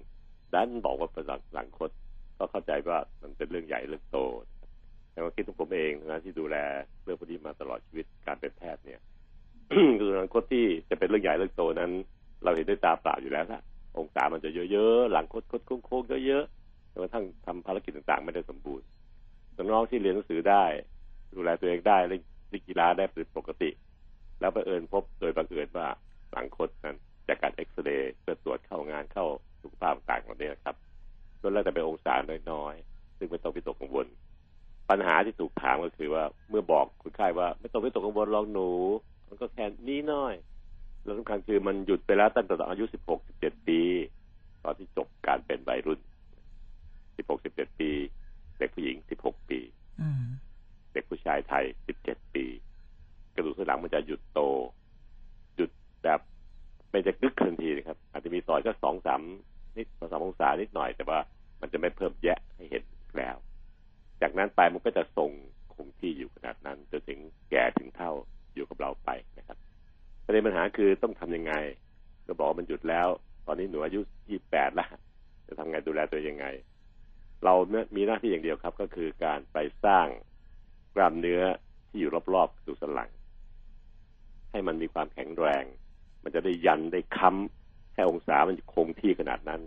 [0.55, 1.90] ดันบอกว่าเป็นหลังหลังคด
[2.38, 4.18] ก็เข้าใจว่ามันเป็นเรื่องใหญ่เรื่องโต
[5.12, 6.57] แต่ว่าคิดของผมเองนะที่ดูแล
[7.05, 9.01] เรื่องพวกนี้มาตลอดชีวิตการเป็นแพทย์เนี่ย
[10.01, 11.90] คืออนาคตที่จะเป็นเรื่องใหญ่เรื่องโตนั้น
[12.44, 13.62] เราเห็นด้วยตาเปล่าอยู่แล้วละ
[13.98, 18.87] องศามันจะเยอะๆหลังคดคดโค้งๆเยอะๆจนกระทั่งทำภารกิจต่างๆ ไม่ได้สมบูรณ์
[19.57, 20.64] น้องที่เรียนหนังสือได้
[21.35, 22.22] ดูแลตัวเองได้เล่น
[22.68, 23.70] กีฬาได้เป็นปกติ
[24.40, 25.88] แล้วบังเอิญพบโดยบังเอิญว่า
[26.33, 26.96] หลังคดนั้น
[27.28, 29.26] จากการเอ็กซเรย์เพื่อตรวจเข้างานเข้า
[29.62, 30.76] สุขภาพต่างๆเหล่านี้นะครับ
[31.40, 32.14] ส่วนแรกแต่เป็นองศา
[32.50, 34.06] น้อยๆ ซึ่งไม่ต้องวิตกกังวล
[34.90, 38.70] ปัญหาที่ถูกถามก็คือว่าเมื่อบอกคุณไข้ว่า ไม่ต้องวิตกกังวลลองหนู
[39.28, 40.35] มันก็แค่นี้น้อย
[41.04, 43.80] แล้วสำคัญคือมันหยุดไปแล้วตั้งแต่ตอนอายุ 16 17 ปี
[44.64, 46.00] ตอนที่จบการเป็นวัยรุ่น
[46.76, 47.90] 16 17 ปี
[48.58, 49.61] เด็กผู้หญิง 16 ปี
[50.00, 50.24] อืม
[50.92, 51.64] เด็กผู้ชายไทย
[52.00, 52.44] 17 ปี
[53.35, 54.40] กระดูกสันหลังมันจะหยุดโต
[55.56, 55.70] หยุด
[56.02, 56.20] แบบ
[56.92, 59.22] ไม่จะกึกทันทีนะครับ อาจจะมีต่อยก็สองสาม
[59.76, 61.18] นิดสองสามองศานิดหน่อย แต่ว่า
[61.61, 62.83] มันจะไม่เพิ่มแยะให้เห็น
[63.18, 63.37] แล้ว
[64.22, 65.31] จากนั้นไปมันก็จะทรง
[65.74, 67.18] คงที่อยู่ขนาดนั้นจนถึง
[67.50, 68.12] แก่ถึงเท่า
[68.55, 69.59] อยู่กับเราไปนะครับ
[70.24, 71.55] ประเด็นปัญหาคือต้องทำยังไง
[72.26, 73.09] ก็บอกมันหยุดแล้ว
[73.46, 74.90] ตอนนี้หนูอายุ28แปดล้ว
[75.46, 76.46] จะทำไงดูแลตัวยังไง
[77.44, 80.07] เราเนี่ยมีหน้าที่อย่างเดียวครับ ก็คือการไปสร้าง
[80.94, 81.42] กล้ามเนื้อ
[81.88, 83.11] ที่อยู่รอบๆกระดูกสันหลัง
[84.50, 85.64] ให้มันมีความแข็งแรง
[86.22, 89.61] มันจะได้ยันได้ค้ำให้องศามันคงที่ขนาดนั้น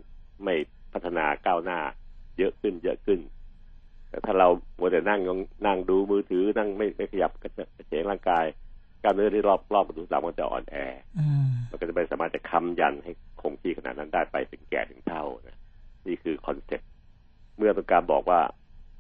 [0.44, 0.54] ไม่
[0.94, 1.80] พัฒนาก้าวหน้า
[2.38, 3.20] เยอะขึ้นเยอะขึ้น
[4.10, 4.48] แต่ถ้าเรา
[4.80, 5.22] มัวแต่นั่ง
[5.66, 8.46] นั่งดูมือถือนั่งไม่ไม่ขยับกระฉับกระเฉงร่างกาย
[9.04, 10.76] กล้ามเนื้อที่รอบรอบกระดูกสันหลังมันจะอ่อนแอ
[11.20, 15.58] อืมมันก็จะไม่สามารถจะค้ำยันให้คงที่ขนาดนั้นได้ไปถึงแก่ถึงเฒ่านะ
[16.08, 16.90] นี่คือ concept
[17.58, 18.40] เมื่อต้องการบอกว่า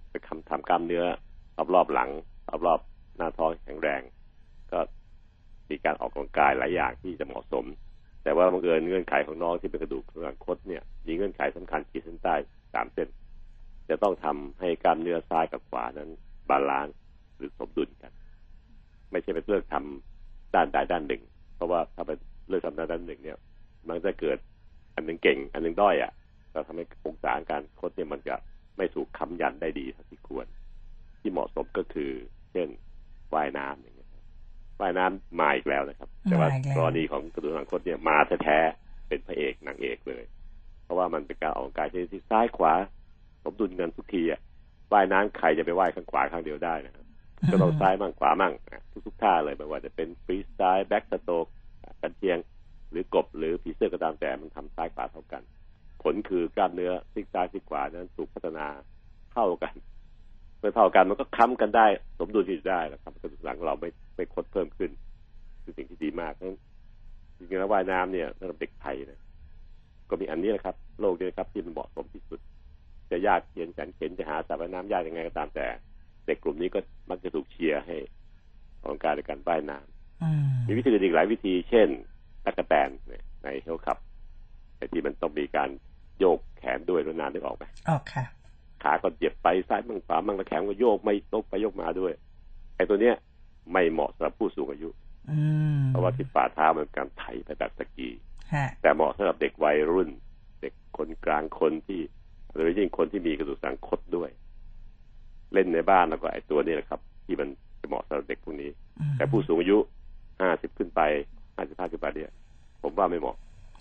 [0.09, 1.05] ไปทำทำกล้ามเนื้อ
[1.57, 2.09] รอบรอบๆหลัง
[2.49, 4.01] รอบรอบๆหน้าท้องแข็งแรง
[4.71, 4.79] ก็
[5.69, 7.65] มีการออกกำลังกายหลายอย่างที่จะเหมาะสม
[8.23, 12.36] แต่ว่าบังเอิญเงื่อนไขของน้องที่เป็นกระดูกสันหลังคดเนี่ยมีเงื่อนไขสำคัญขีดเส้นใต้
[12.73, 13.08] สามเส้น
[13.89, 16.10] จะต้องทำให้กล้ามเนื้อซ้ายกับขวานั้น
[16.49, 16.95] balance
[17.38, 18.12] หรือสมดุลกัน
[19.12, 21.23] ไม่ใช่เป็นเลือกทำด้านใดด้านหนึ่ง
[21.56, 23.38] เพราะว่าถ้าเป็นเลือกทำด้านด้านหนึ่งเนี่ย
[23.88, 24.38] มันจะเกิด
[24.95, 26.12] อันหนึ่งเก่ง อันหนึ่งด้อยอะ
[26.54, 28.36] ก็ทำให้องศาการคดเนี่ยมันจะ
[28.78, 30.47] ไม่ถูกค้ำยันได้ดีเท่าที่ควร
[31.19, 32.12] ที่เหมาะสมก็คือ
[32.51, 32.67] เช่น
[33.34, 33.94] ว่ายน้ำอย่าง
[34.81, 40.23] ว่ายน้ำมาอีกแล้วนะครับ แต่ว่ามาอีกแล้วกรณีของกระดูกสันหลังคดเนี่ยมาแท้ๆเป็นพระเอกนางเอกเลย
[40.83, 42.73] เพราะว่ามันเป็นการออกกำลังกายที่ที่ซ้ายขวา
[43.43, 44.41] สมดุลกันทุกทีอะ
[44.91, 47.05] ว่ายน้ำใครจะไปว่ายข้างขวาข้างเดียวได้นะครับ
[47.51, 51.45] ก็ต้องซ้ายมั่งขวามั่งนะทุกๆท่าเลยไม่ว่าจะเป็นฟรีสไตล์แบ็กสโตก
[52.01, 52.38] กันเชียง
[52.91, 55.41] หรือกบหรือผีเสื้อก็ตามแต่มันทำซ้ายขวาเท่ากัน
[56.03, 58.65] ผลคือกล้ามเนื้อซีกซ้ายซีกขวานั้นถูกพัฒนา
[59.33, 59.73] เท่ากัน
[60.59, 61.88] เมื่อเท่ากันมันก็ค้ำกันได้
[62.19, 64.91] สมดุลที่ได้นะครับกระดูกหลังเราไม่ ไม่คดเพิ่มขึ้น
[65.63, 66.60] คือสิ่งที่ดีมากเพราะฉะนั้น
[67.38, 69.21] จริงๆแล้วว่ายน้ำเนี่ยสำหรับเด็กไทยนะ
[70.10, 72.39] ก็มีอันนี้แหละครับโลกนี้นะครับที่มันเหมาะสมที่สุด
[73.12, 75.67] จะยากเย็นแสนเข็นจะหาสระว่ายน้ำยากยังไงก็ตามแต่
[76.25, 77.95] เด็กกลุ่มนี้ก็มักจะถูกเชียร์ให้
[78.82, 81.88] ออกกำลังกายในการว่ายน้ำอืมมีวิธีอื่นอีกหลายวิธี เช่น
[82.45, 83.97] ตักกะแตนเนี่ยในเฮลคับ
[84.78, 85.69] ไอ้ที่มันต้องมีการ
[86.19, 88.25] โยกแขนด้วยรนานนึกออกไหมออกค่ะ
[88.84, 92.13] ขาก็เหยียบไปซ้ายมั่งขวามั่งแล้วแขนก็โยกไม่ตกไปโยกมาด้วย
[92.75, 93.15] ไอ้ตัวเนี้ย
[93.71, 94.89] ไม่เหมาะสำหรับผู้สูงอายุ
[95.32, 95.39] อื
[95.78, 98.10] มเพราะว่าที่ฝ่าเท้ามันเป็นการไถไปแบบสกี
[98.54, 100.10] ฮะแต่เหมาะสำหรับเด็กวัยรุ่น
[100.62, 102.01] เด็กคนกลางคนที่
[102.54, 104.30] โดยยิ่งคนที่มีกระดูกสันคดด้วย
[105.54, 107.50] เล่นในบ้านแล้วก็ไอ้ตัวนี้แหละครับ ที่มัน
[107.81, 108.69] จะเหมาะสำหรับเด็กพวกนี้
[109.00, 109.77] อืมแต่ผู้สูงอายุ
[110.42, 111.02] ห้าสิบขึ้นไป
[111.56, 112.33] ห้าสิบห้าขึ้นไปเนี่ย
[112.83, 113.37] ผมว่าไม่เหมาะ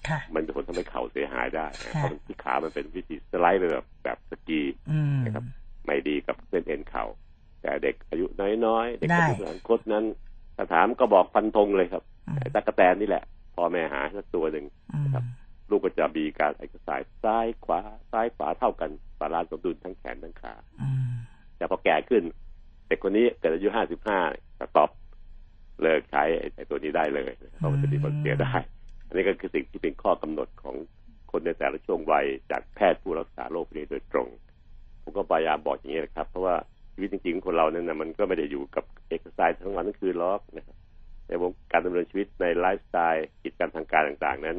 [0.09, 5.45] ค่ะมันจะผลทำให้เข่าเสียหายได้นะค่ะเพราะมันที่ขามันเป็นวิธีสไลด์ไปแบบแบบสกีอืมนะครับ
[5.87, 7.05] ไม่ดีกับเส้นเอ็นเข่า
[7.65, 8.27] แต่เด็กอายุ
[8.67, 10.05] น้อยๆเด็กได้กระดูกหลังคดนั้น
[10.57, 15.25] ถ้าถามก็บอกฟันธงเลยครับอืมไอ้ตั๊กแตนนี่แหละพ่อแม่หาสักตัวหนึ่งอืมครับ
[15.71, 17.81] ลูกก็จะมีการเอ็กซ์ไซส์ซ้ายขวา
[18.13, 18.91] ซ้ายขวาเท่ากัน
[19.21, 21.15] balance สมดุลทั้งแขนทั้งขาอืม
[21.57, 22.23] แต่พอแก่ขึ้น
[22.87, 24.19] เด็กคนนี้เกิดอายุห้าสิบห้า
[24.59, 24.91] stop
[25.83, 28.53] เลิกใช้ไอ้ไอ้ตัวนี้ได้เลยเพราะมันจะมีผลเสียได้
[29.07, 30.77] อันนี้ก็คือสิ่งที่เป็นข้อกำหนดของ
[31.31, 34.29] คนในแต่ละช่วงวัยจากแพทย์ผู้รักษาโรคนี้โดยตรง
[35.03, 36.57] ผมก็พยายามบอกอย่างนี้นะครับ เพราะว่า
[36.95, 40.77] ชีวิตจริงๆคนเราเนี่ยนะมันก็ไม่ได้อยู่กับเอ็กซ์ไซส์ทั้งวันทั้งคืนหรอกนะครับ
[41.29, 44.59] ในวงการดำเนินชีวิตในไลฟ์สไตล์กิจการทางการต่างๆ นั้น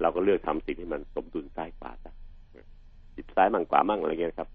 [0.00, 2.12] เราก็เลือกทำสิ่งที่มันสมดุลซ้ายขวาซะ
[3.14, 4.48] จิตซ้ายมั่งขวามั่งอะไรเงี้ยครับ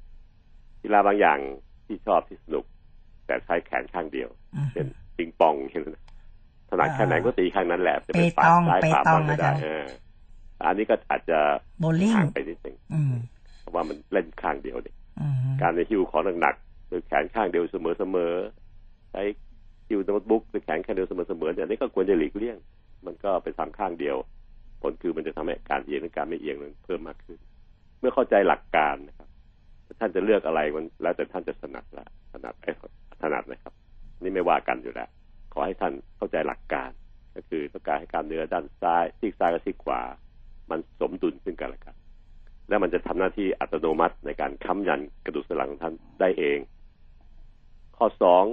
[0.82, 1.40] กีฬาบางอย่าง
[1.86, 2.66] ที่ชอบที่สนุก
[3.26, 6.00] แต่ใช้แขนข้างเดียวอืมเช่นปิงปองเช่นนั้น
[6.70, 9.86] ถนัดแค่ไหนก็ตีข้างนั้นแหละจะเป็นเปตองซ้ายเปขวาตองมั่งไม่ได้อาจารย์เออ
[10.68, 11.40] อันนี้ก็อาจจะ
[11.82, 13.14] โบว์ลิ่งห่างไปนิดนึงอืม
[13.60, 16.56] เพราะว่ามันเล่นข้างเดียวเนี่ยอืมการในหิ้วของหนัก
[16.92, 19.22] โดยแขนข้างเดียวเสมอๆใช้
[19.88, 22.58] หิ้วโน้ตบุ๊กโดยแขนข้างเดียวเสมอๆเนี่ยอันนี้ก็ควรจะหลีกเลี่ยง
[23.06, 24.18] มันก็ไปทำข้างเดียว
[24.82, 27.40] ผลคือมันจะทำให้การเอียงหรือการไม่เอียงนั้นเพิ่มมากขึ้น
[28.00, 29.28] เมื่อเข้าใจหลักการนะครับ
[30.00, 32.72] ท่านจะเลือกอะไรมันแล้วแต่ท่านจะถนัดละถนัดไอ้
[33.22, 33.74] ถนัดนะครับ
[34.22, 35.10] นี่ไม่ว่ากันอยู่แล้ว
[35.54, 36.90] ขอให้ท่านเข้าใจหลักการ
[37.36, 40.02] ก็คือต้องการให้กล้ามเนื้อด้านซ้ายซีกซ้ายกับซีกขวา
[40.72, 41.96] มันสมดุลซึ่งกันและกัน
[42.70, 46.58] และมันจะทำหน้าที่อัตโนมัติในการค้ำยันกระดูกสันหลังของท่านได้เอง
[48.04, 48.46] ข้อสอง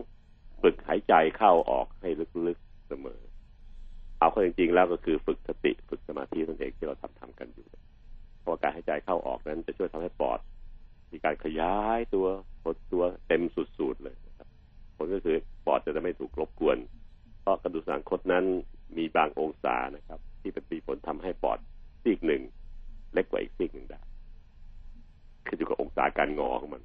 [0.62, 2.10] ฝึกหายใจเข้าออกให้
[2.46, 3.20] ลึกๆเสมอ
[4.18, 7.66] เอาเข้าจริงๆแล้วก็คือฝึกสติฝึกสมาธินั่นเองที่เราทำทำกันอยู่
[8.40, 10.40] เพราะการหายใจเข้าออกนั้นจะช่วยทำให้ปอด
[11.12, 12.26] มีการขยายตัว
[12.62, 14.48] หดตัวเต็มสุดๆเลยนะครับ
[14.96, 15.36] ผลก็คือ
[15.66, 16.78] ปอดจะไม่ถูกรบกวน
[17.40, 18.44] เพราะกระดูกสันหลังคดนั้น
[18.96, 21.58] มีบางองศานะครับ ที่เป็นมีผลทำให้ปอด
[22.02, 22.42] ซีกหนึ่ง
[23.14, 24.00] เล็กกว่าอีกซีกหนึ่งได้
[25.46, 26.82] ขึ้นอยู่กับองศาการงอของมัน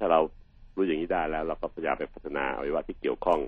[0.00, 0.20] ถ้าเรา
[0.78, 3.40] รู้อย่างนี้ได้แล้ว เราก็พยายามไปพัฒนาอวัยวะที่เกี่ยวข้อง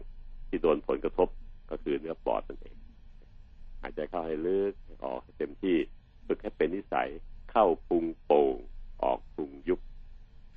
[0.49, 1.29] ที่โดนผลกระทบ
[1.71, 2.77] ก็คือเนื้อปอดนั่นเอง
[3.83, 4.73] หายใจเข้าให้ลึก
[5.05, 5.77] ออกให้เต็มที่
[6.27, 7.09] ฝึกให้เป็นนิสัย
[7.51, 8.55] เข้าพุงโป่ง
[9.03, 9.81] ออกพุงยุบ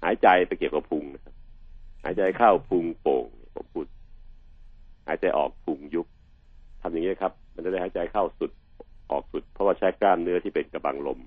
[0.04, 1.36] หายใจไปเกี่ยวกับพุงนะครับ
[2.04, 3.88] หายใจเข้าพุงโป่งผมพูด
[5.08, 6.08] หายใจออกพุงยุบ
[6.82, 8.52] ทำอย่างนี้ครับ มันจะได้หายใจเข้าสุด
[9.12, 11.20] ออกสุด เพราะว่าใช้กล้ามเนื้อที่เป็นกระบังลม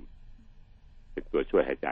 [1.12, 1.88] เป็นตัวช่วยหายใจ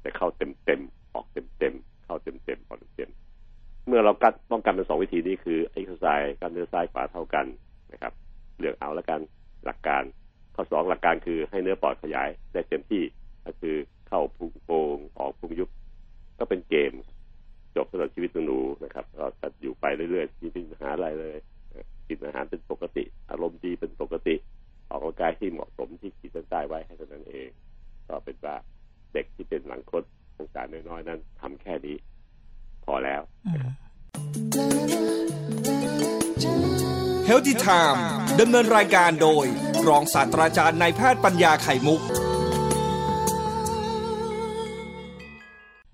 [0.00, 0.80] แต่เข้าเต็มเต็ม
[1.14, 1.74] ออกเต็มเต็ม
[2.04, 3.10] เข้าเต็มเต็มๆออกเต็ม
[3.86, 7.46] เมื่อเรากัดป้องกันเป็นสองวิธีนี้คือเอ็กซ์ไซส์กล้ามเนื้อซ้ายขวาเท่ากัน
[7.92, 8.12] นะครับ
[8.58, 9.20] เลือกเอาแล้วกัน
[9.64, 10.02] หลักการ
[10.54, 13.02] ข้อสองหลักการคือให้เนื้อปอดขยายได้เต็มที่
[13.46, 13.76] ก็คือ
[14.08, 15.68] เข้าพุงโป่งออกพุงยุบ
[16.38, 16.92] ก็เป็นเกม
[17.76, 21.36] จบสำหรับชีวิตหนูนะครับเราจะอยู่ไปเรื่อยๆไม่มีปัญหาอะไรเลย
[22.08, 24.34] กินอาหารเป็นปกติ อารมณ์ดีเป็นปกติ
[24.90, 27.48] ออกกำลังกายที่เหมาะสมที่ขีดเส้นใต้ไว้ให้เท่านั้นเอง
[28.08, 28.56] ก็เป็นว่า
[29.12, 30.04] เด็กที่เป็นหลังคด
[30.38, 31.96] องศาน้อยๆนั้นทำแค่นี้
[32.84, 33.68] พอแล้วอืม
[37.26, 38.04] เฮลติไทม์
[38.40, 39.46] ดำเนินรายการโดย
[39.88, 42.00] รองศาสตราจารย์นายแพทย์ปัญญาไข่มุก